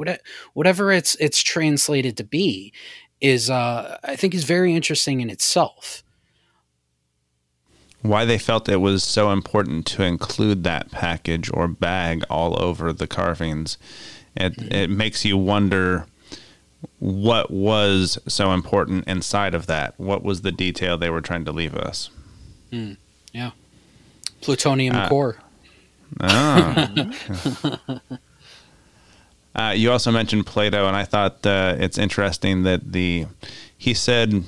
[0.55, 2.72] whatever it's it's translated to be,
[3.20, 6.03] is uh, I think is very interesting in itself.
[8.01, 12.90] Why they felt it was so important to include that package or bag all over
[12.90, 13.76] the carvings,
[14.34, 14.72] it mm-hmm.
[14.72, 16.07] it makes you wonder
[17.01, 19.92] what was so important inside of that.
[19.99, 22.09] What was the detail they were trying to leave us?
[22.72, 22.96] Mm,
[23.34, 23.51] yeah,
[24.40, 25.36] plutonium uh, core.
[26.18, 28.01] Oh.
[29.59, 33.26] Uh, you also mentioned Plato, and I thought uh, it's interesting that the
[33.76, 34.44] he said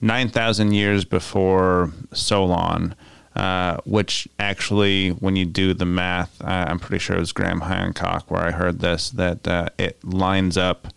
[0.00, 2.94] nine thousand years before Solon,
[3.34, 7.60] uh, which actually, when you do the math, uh, I'm pretty sure it was Graham
[7.60, 10.88] Hancock where I heard this that uh, it lines up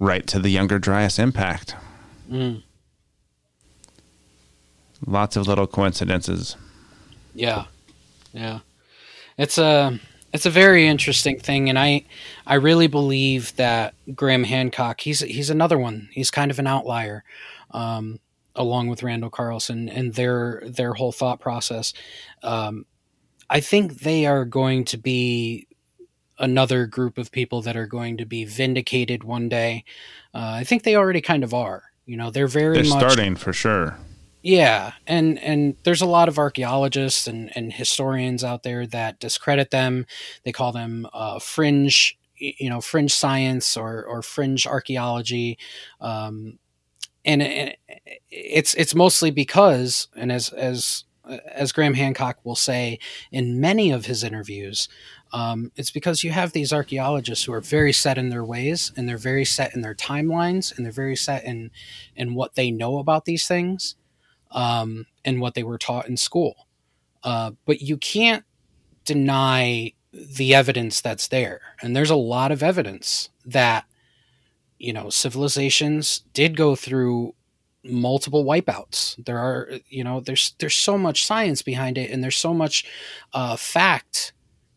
[0.00, 1.76] right to the Younger Dryas impact.
[2.28, 2.64] Mm.
[5.06, 6.56] Lots of little coincidences.
[7.32, 7.66] Yeah,
[8.32, 8.58] yeah,
[9.38, 9.98] it's a uh,
[10.34, 12.04] it's a very interesting thing, and I
[12.44, 16.08] I really believe that Graham Hancock he's he's another one.
[16.12, 17.22] He's kind of an outlier,
[17.70, 18.18] um,
[18.56, 21.94] along with Randall Carlson and their their whole thought process.
[22.42, 22.84] Um,
[23.48, 25.68] I think they are going to be
[26.40, 29.84] another group of people that are going to be vindicated one day.
[30.34, 31.84] Uh, I think they already kind of are.
[32.06, 33.96] You know, they're very they're much, starting for sure.
[34.46, 39.70] Yeah, and and there's a lot of archaeologists and, and historians out there that discredit
[39.70, 40.04] them.
[40.44, 45.56] They call them uh, fringe, you know, fringe science or or fringe archaeology,
[46.00, 46.58] um,
[47.24, 47.74] and,
[48.30, 51.04] it's it's mostly because, and as as
[51.48, 52.98] as Graham Hancock will say
[53.32, 54.88] in many of his interviews,
[55.32, 59.08] um, it's because you have these archaeologists who are very set in their ways and
[59.08, 61.70] they're very set in their timelines and they're very set in
[62.16, 63.96] in what they know about these things
[64.54, 66.66] um, and what they were taught in school.
[67.22, 68.44] Uh, but you can't
[69.04, 73.84] deny the evidence that's there, and there's a lot of evidence that
[74.78, 77.34] you know civilizations did go through
[77.84, 79.22] multiple wipeouts.
[79.24, 82.84] There are, you know, there's there's so much science behind it, and there's so much
[83.32, 84.32] uh, fact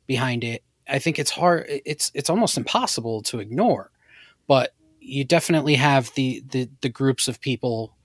[0.06, 0.64] behind it.
[0.90, 1.66] I think it's hard.
[1.68, 3.92] It's it's almost impossible to ignore.
[4.48, 7.96] But you definitely have the the, the groups of people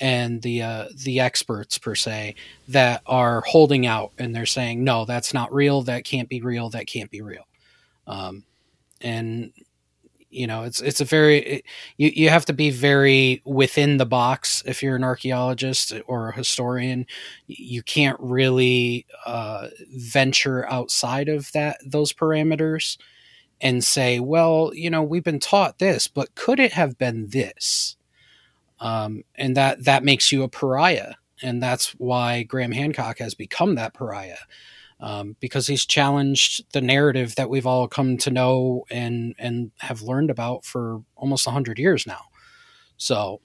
[0.00, 2.34] and the uh, the experts per se
[2.68, 5.82] that are holding out and they're saying no, that's not real.
[5.82, 6.70] That can't be real.
[6.70, 7.46] That can't be real.
[8.06, 8.44] Um,
[9.00, 9.52] and
[10.32, 11.64] you know it's it's a very it,
[11.98, 16.34] you you have to be very within the box if you're an archaeologist or a
[16.34, 17.06] historian
[17.46, 22.96] you can't really uh, venture outside of that those parameters
[23.60, 27.96] and say well you know we've been taught this but could it have been this
[28.82, 31.14] um, and that that makes you a pariah.
[31.40, 34.38] And that's why graham hancock has become that pariah.
[35.00, 40.02] Um, because he's challenged the narrative that we've all come to know and and have
[40.02, 42.22] learned about for almost 100 years now.
[42.96, 43.40] So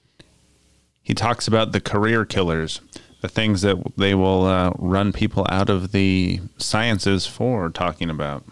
[1.01, 2.81] he talks about the career killers
[3.21, 8.43] the things that they will uh, run people out of the sciences for talking about.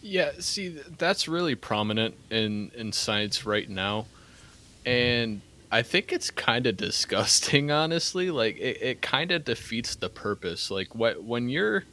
[0.00, 4.06] Yeah see that's really prominent in in science right now
[4.84, 5.40] and
[5.72, 8.30] I think it's kind of disgusting, honestly.
[8.30, 10.70] Like it, it kind of defeats the purpose.
[10.70, 11.84] Like what when you're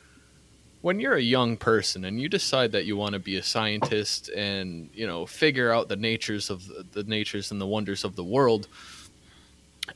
[0.81, 4.29] when you're a young person and you decide that you want to be a scientist
[4.29, 8.17] and you know figure out the natures of the, the natures and the wonders of
[8.17, 8.67] the world,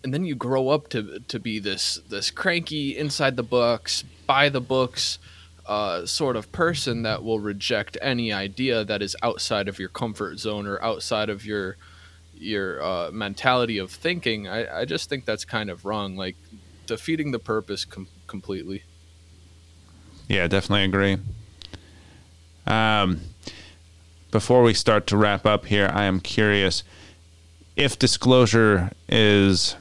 [0.01, 4.49] and then you grow up to to be this this cranky inside the books, by
[4.49, 5.19] the books.
[5.65, 10.37] Uh, sort of person that will reject any idea that is outside of your comfort
[10.37, 11.77] zone or outside of your
[12.43, 16.15] your uh, mentality of thinking, I, I just think that's kind of wrong.
[16.15, 16.35] Like
[16.85, 18.83] defeating the purpose com- completely.
[20.27, 21.17] Yeah, definitely agree.
[22.65, 23.21] Um,
[24.31, 26.83] before we start to wrap up here, I am curious
[27.75, 29.75] if disclosure is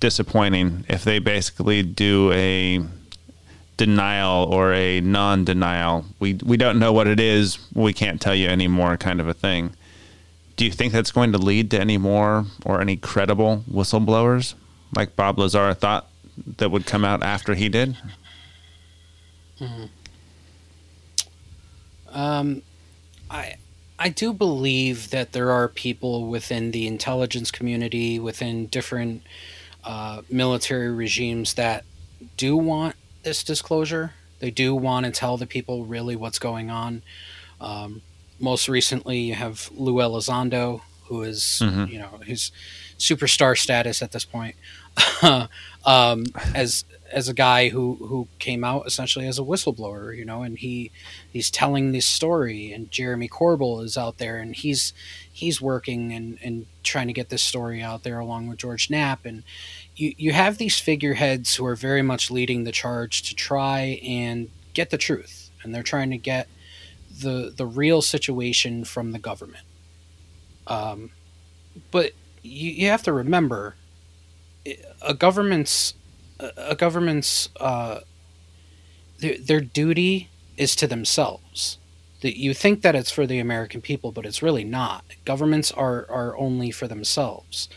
[0.00, 2.84] disappointing, if they basically do a
[3.76, 8.48] denial or a non-denial, we we don't know what it is, we can't tell you
[8.48, 9.74] anymore, kind of a thing
[10.58, 14.54] do you think that's going to lead to any more or any credible whistleblowers
[14.94, 16.10] like Bob Lazar thought
[16.58, 17.96] that would come out after he did?
[19.60, 19.84] Mm-hmm.
[22.10, 22.62] Um,
[23.30, 23.54] I
[24.00, 29.22] I do believe that there are people within the intelligence community, within different
[29.84, 31.84] uh, military regimes that
[32.36, 34.14] do want this disclosure.
[34.40, 37.02] They do want to tell the people really what's going on.
[37.60, 38.02] Um,
[38.38, 41.86] most recently, you have Lou Elizondo, who is, mm-hmm.
[41.92, 42.52] you know, his
[42.98, 44.56] superstar status at this point,
[45.84, 50.42] um, as as a guy who who came out essentially as a whistleblower, you know,
[50.42, 50.90] and he
[51.32, 54.92] he's telling this story, and Jeremy Corbell is out there, and he's
[55.32, 59.24] he's working and and trying to get this story out there along with George Knapp,
[59.24, 59.42] and
[59.96, 64.50] you you have these figureheads who are very much leading the charge to try and
[64.74, 66.48] get the truth, and they're trying to get
[67.20, 69.64] the the real situation from the government.
[70.66, 71.10] Um,
[71.90, 72.12] but
[72.42, 73.76] you, you have to remember,
[75.02, 75.94] a government's
[76.56, 78.00] a government's uh,
[79.18, 81.78] their, their duty is to themselves.
[82.20, 85.04] That you think that it's for the American people, but it's really not.
[85.24, 87.68] Governments are are only for themselves.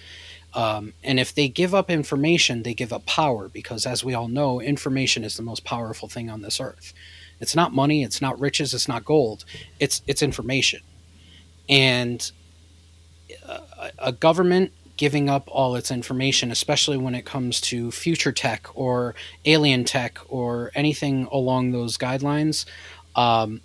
[0.54, 4.28] Um, and if they give up information, they give up power because, as we all
[4.28, 6.94] know, information is the most powerful thing on this earth.
[7.42, 9.44] It's not money, it's not riches, it's not gold.
[9.80, 10.82] It's it's information.
[11.68, 12.32] And
[13.48, 18.68] a, a government giving up all its information, especially when it comes to future tech
[18.76, 19.16] or
[19.46, 22.66] alien tech or anything along those guidelines,
[23.16, 23.62] um,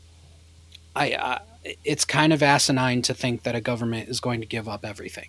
[0.94, 1.40] I, I,
[1.84, 5.28] it's kind of asinine to think that a government is going to give up everything,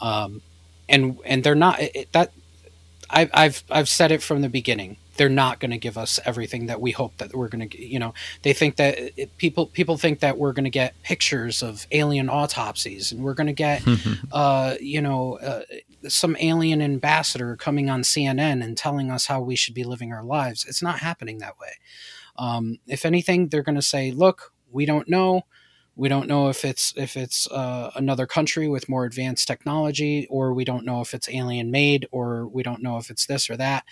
[0.00, 0.40] um,
[0.88, 1.80] and and they're not.
[1.80, 2.32] It, that
[3.10, 6.66] I, I've I've said it from the beginning they're not going to give us everything
[6.66, 8.14] that we hope that we're going to you know?
[8.42, 12.28] They think that it, people people think that we're going to get pictures of alien
[12.28, 13.82] autopsies and we're going to get
[14.32, 15.62] uh, you know uh,
[16.08, 20.24] some alien ambassador coming on CNN and telling us how we should be living our
[20.24, 20.64] lives.
[20.66, 21.72] It's not happening that way.
[22.38, 25.42] Um, if anything they're going to say look we don't know.
[25.94, 30.52] We don't know if it's if it's uh, another country with more advanced technology or
[30.52, 33.56] we don't know if it's alien made or we don't know if it's this or
[33.56, 33.84] that.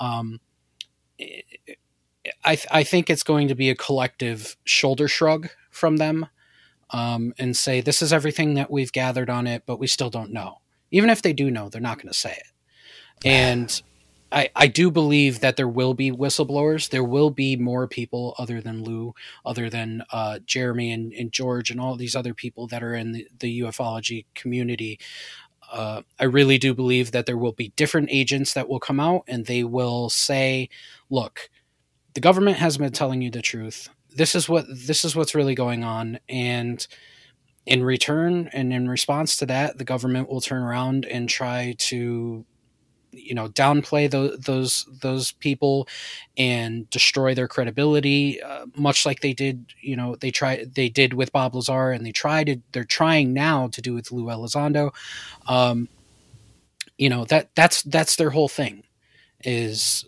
[0.00, 0.40] Um,
[2.44, 6.26] I, th- I think it's going to be a collective shoulder shrug from them
[6.90, 10.32] um, and say, this is everything that we've gathered on it, but we still don't
[10.32, 10.60] know.
[10.90, 12.52] Even if they do know, they're not going to say it.
[13.24, 13.82] And
[14.32, 16.90] I, I do believe that there will be whistleblowers.
[16.90, 19.14] There will be more people other than Lou,
[19.44, 23.12] other than uh, Jeremy and, and, George and all these other people that are in
[23.12, 24.98] the, the ufology community.
[25.70, 29.22] Uh, I really do believe that there will be different agents that will come out
[29.28, 30.68] and they will say,
[31.10, 31.48] look,
[32.14, 33.88] the government hasn't been telling you the truth.
[34.14, 36.84] This is what this is what's really going on, and
[37.66, 42.44] in return and in response to that, the government will turn around and try to
[43.12, 45.88] you know downplay those those those people
[46.36, 51.14] and destroy their credibility uh, much like they did you know they try they did
[51.14, 54.92] with Bob Lazar and they tried to they're trying now to do with Lou Elizondo.
[55.46, 55.88] Um
[56.98, 58.84] you know that that's that's their whole thing
[59.44, 60.04] is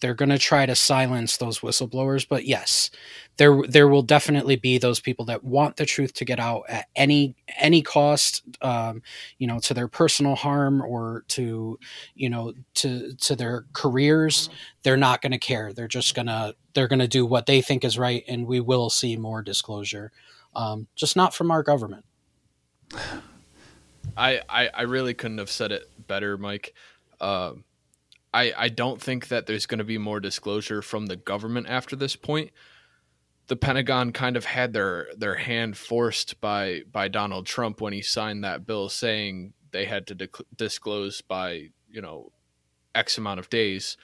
[0.00, 2.90] they're going to try to silence those whistleblowers but yes
[3.36, 6.86] there there will definitely be those people that want the truth to get out at
[6.96, 9.02] any any cost um,
[9.38, 11.78] you know to their personal harm or to
[12.14, 14.48] you know to to their careers.
[14.82, 15.72] They're not going to care.
[15.72, 18.60] They're just going to they're going to do what they think is right and we
[18.60, 20.12] will see more disclosure
[20.54, 22.04] um, just not from our government.
[24.16, 26.74] I, I, I really couldn't have said it better mike.
[27.20, 27.64] Um,
[28.32, 31.96] I, I don't think that there's going to be more disclosure from the government after
[31.96, 32.50] this point.
[33.46, 38.02] The Pentagon kind of had their their hand forced by by Donald Trump when he
[38.02, 42.32] signed that bill saying they had to di- disclose by you know
[42.94, 43.96] x amount of days.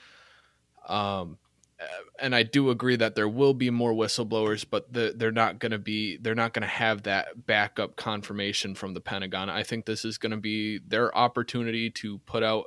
[0.89, 1.39] Um,
[2.19, 5.73] and I do agree that there will be more whistleblowers, but the, they're not going
[5.73, 9.51] to be they're not going to have that backup confirmation from the Pentagon.
[9.51, 12.67] I think this is going to be their opportunity to put out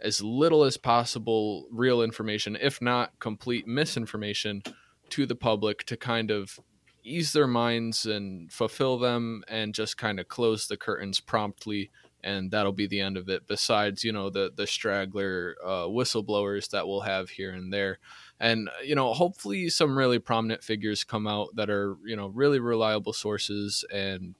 [0.00, 4.62] as little as possible real information, if not complete misinformation,
[5.10, 6.58] to the public to kind of
[7.02, 11.90] ease their minds and fulfill them and just kind of close the curtains promptly
[12.22, 16.70] and that'll be the end of it besides you know the the straggler uh, whistleblowers
[16.70, 17.98] that we'll have here and there.
[18.38, 22.60] And you know hopefully some really prominent figures come out that are you know really
[22.60, 24.34] reliable sources and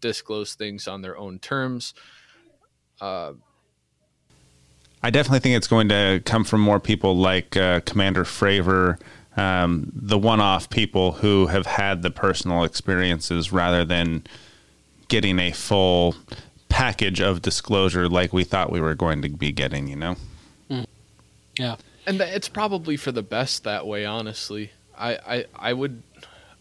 [0.00, 1.94] disclose things on their own terms.
[3.00, 3.32] Uh,
[5.06, 8.98] I definitely think it's going to come from more people like uh, Commander Fravor,
[9.36, 14.24] um, the one off people who have had the personal experiences rather than
[15.06, 16.16] getting a full
[16.68, 20.16] package of disclosure like we thought we were going to be getting, you know?
[20.68, 20.86] Mm.
[21.56, 21.76] Yeah.
[22.04, 24.72] And it's probably for the best that way, honestly.
[24.98, 26.02] I, I, I would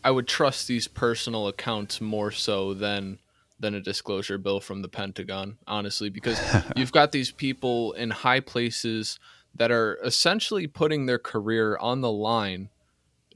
[0.03, 3.17] I would trust these personal accounts more so than
[3.59, 6.39] than a disclosure bill from the Pentagon, honestly, because
[6.75, 9.19] you've got these people in high places
[9.55, 12.69] that are essentially putting their career on the line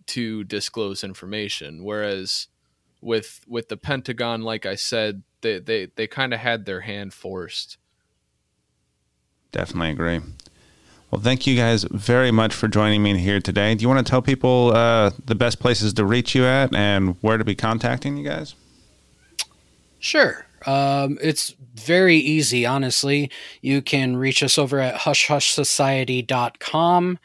[0.07, 1.83] to disclose information.
[1.83, 2.47] Whereas
[3.01, 7.13] with with the Pentagon, like I said, they they, they kind of had their hand
[7.13, 7.77] forced.
[9.51, 10.21] Definitely agree.
[11.09, 13.73] Well, thank you guys very much for joining me here today.
[13.73, 17.15] Do you want to tell people uh, the best places to reach you at and
[17.21, 18.53] where to be contacting you guys?
[19.99, 20.45] Sure.
[20.65, 23.31] Um, it's very easy, honestly.
[23.61, 27.19] You can reach us over at hushhushsociety.com.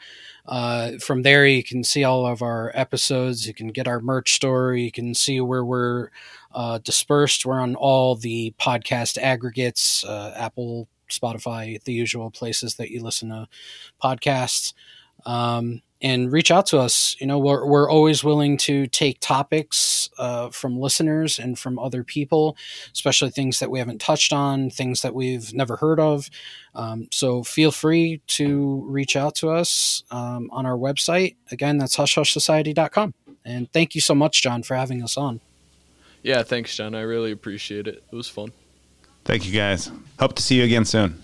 [0.47, 3.47] Uh, from there, you can see all of our episodes.
[3.47, 4.75] You can get our merch store.
[4.75, 6.09] You can see where we're
[6.53, 7.45] uh, dispersed.
[7.45, 13.29] We're on all the podcast aggregates uh, Apple, Spotify, the usual places that you listen
[13.29, 13.47] to
[14.01, 14.73] podcasts.
[15.25, 17.15] Um, and reach out to us.
[17.19, 22.03] You know, we're, we're always willing to take topics uh, from listeners and from other
[22.03, 22.57] people,
[22.93, 26.29] especially things that we haven't touched on, things that we've never heard of.
[26.73, 31.35] Um, so feel free to reach out to us um, on our website.
[31.51, 33.13] Again, that's hushhushsociety.com.
[33.45, 35.39] And thank you so much, John, for having us on.
[36.23, 36.95] Yeah, thanks, John.
[36.95, 38.03] I really appreciate it.
[38.11, 38.51] It was fun.
[39.23, 39.91] Thank you, guys.
[40.19, 41.21] Hope to see you again soon.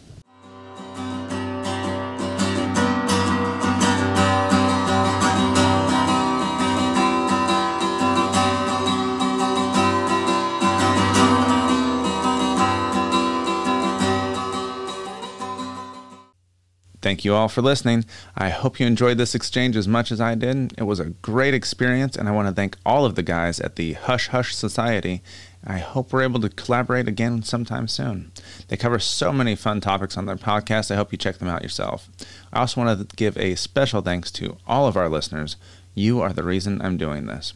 [17.02, 18.06] Thank you all for listening.
[18.38, 20.74] I hope you enjoyed this exchange as much as I did.
[20.78, 23.76] It was a great experience, and I want to thank all of the guys at
[23.76, 25.24] the Hush Hush Society.
[25.66, 28.32] I hope we're able to collaborate again sometime soon.
[28.68, 30.92] They cover so many fun topics on their podcast.
[30.92, 32.08] I hope you check them out yourself.
[32.54, 35.56] I also want to give a special thanks to all of our listeners.
[35.96, 37.54] You are the reason I'm doing this.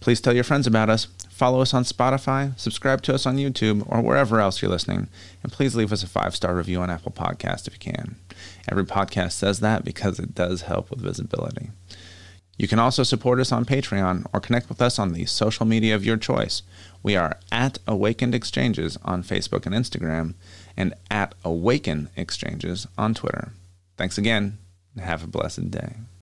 [0.00, 1.06] Please tell your friends about us.
[1.40, 5.08] Follow us on Spotify, subscribe to us on YouTube, or wherever else you're listening,
[5.42, 8.16] and please leave us a five star review on Apple Podcast if you can.
[8.68, 11.70] Every podcast says that because it does help with visibility.
[12.58, 15.94] You can also support us on Patreon or connect with us on the social media
[15.94, 16.62] of your choice.
[17.02, 20.34] We are at Awakened Exchanges on Facebook and Instagram,
[20.76, 23.52] and at Awaken Exchanges on Twitter.
[23.96, 24.58] Thanks again,
[24.94, 25.94] and have a blessed day.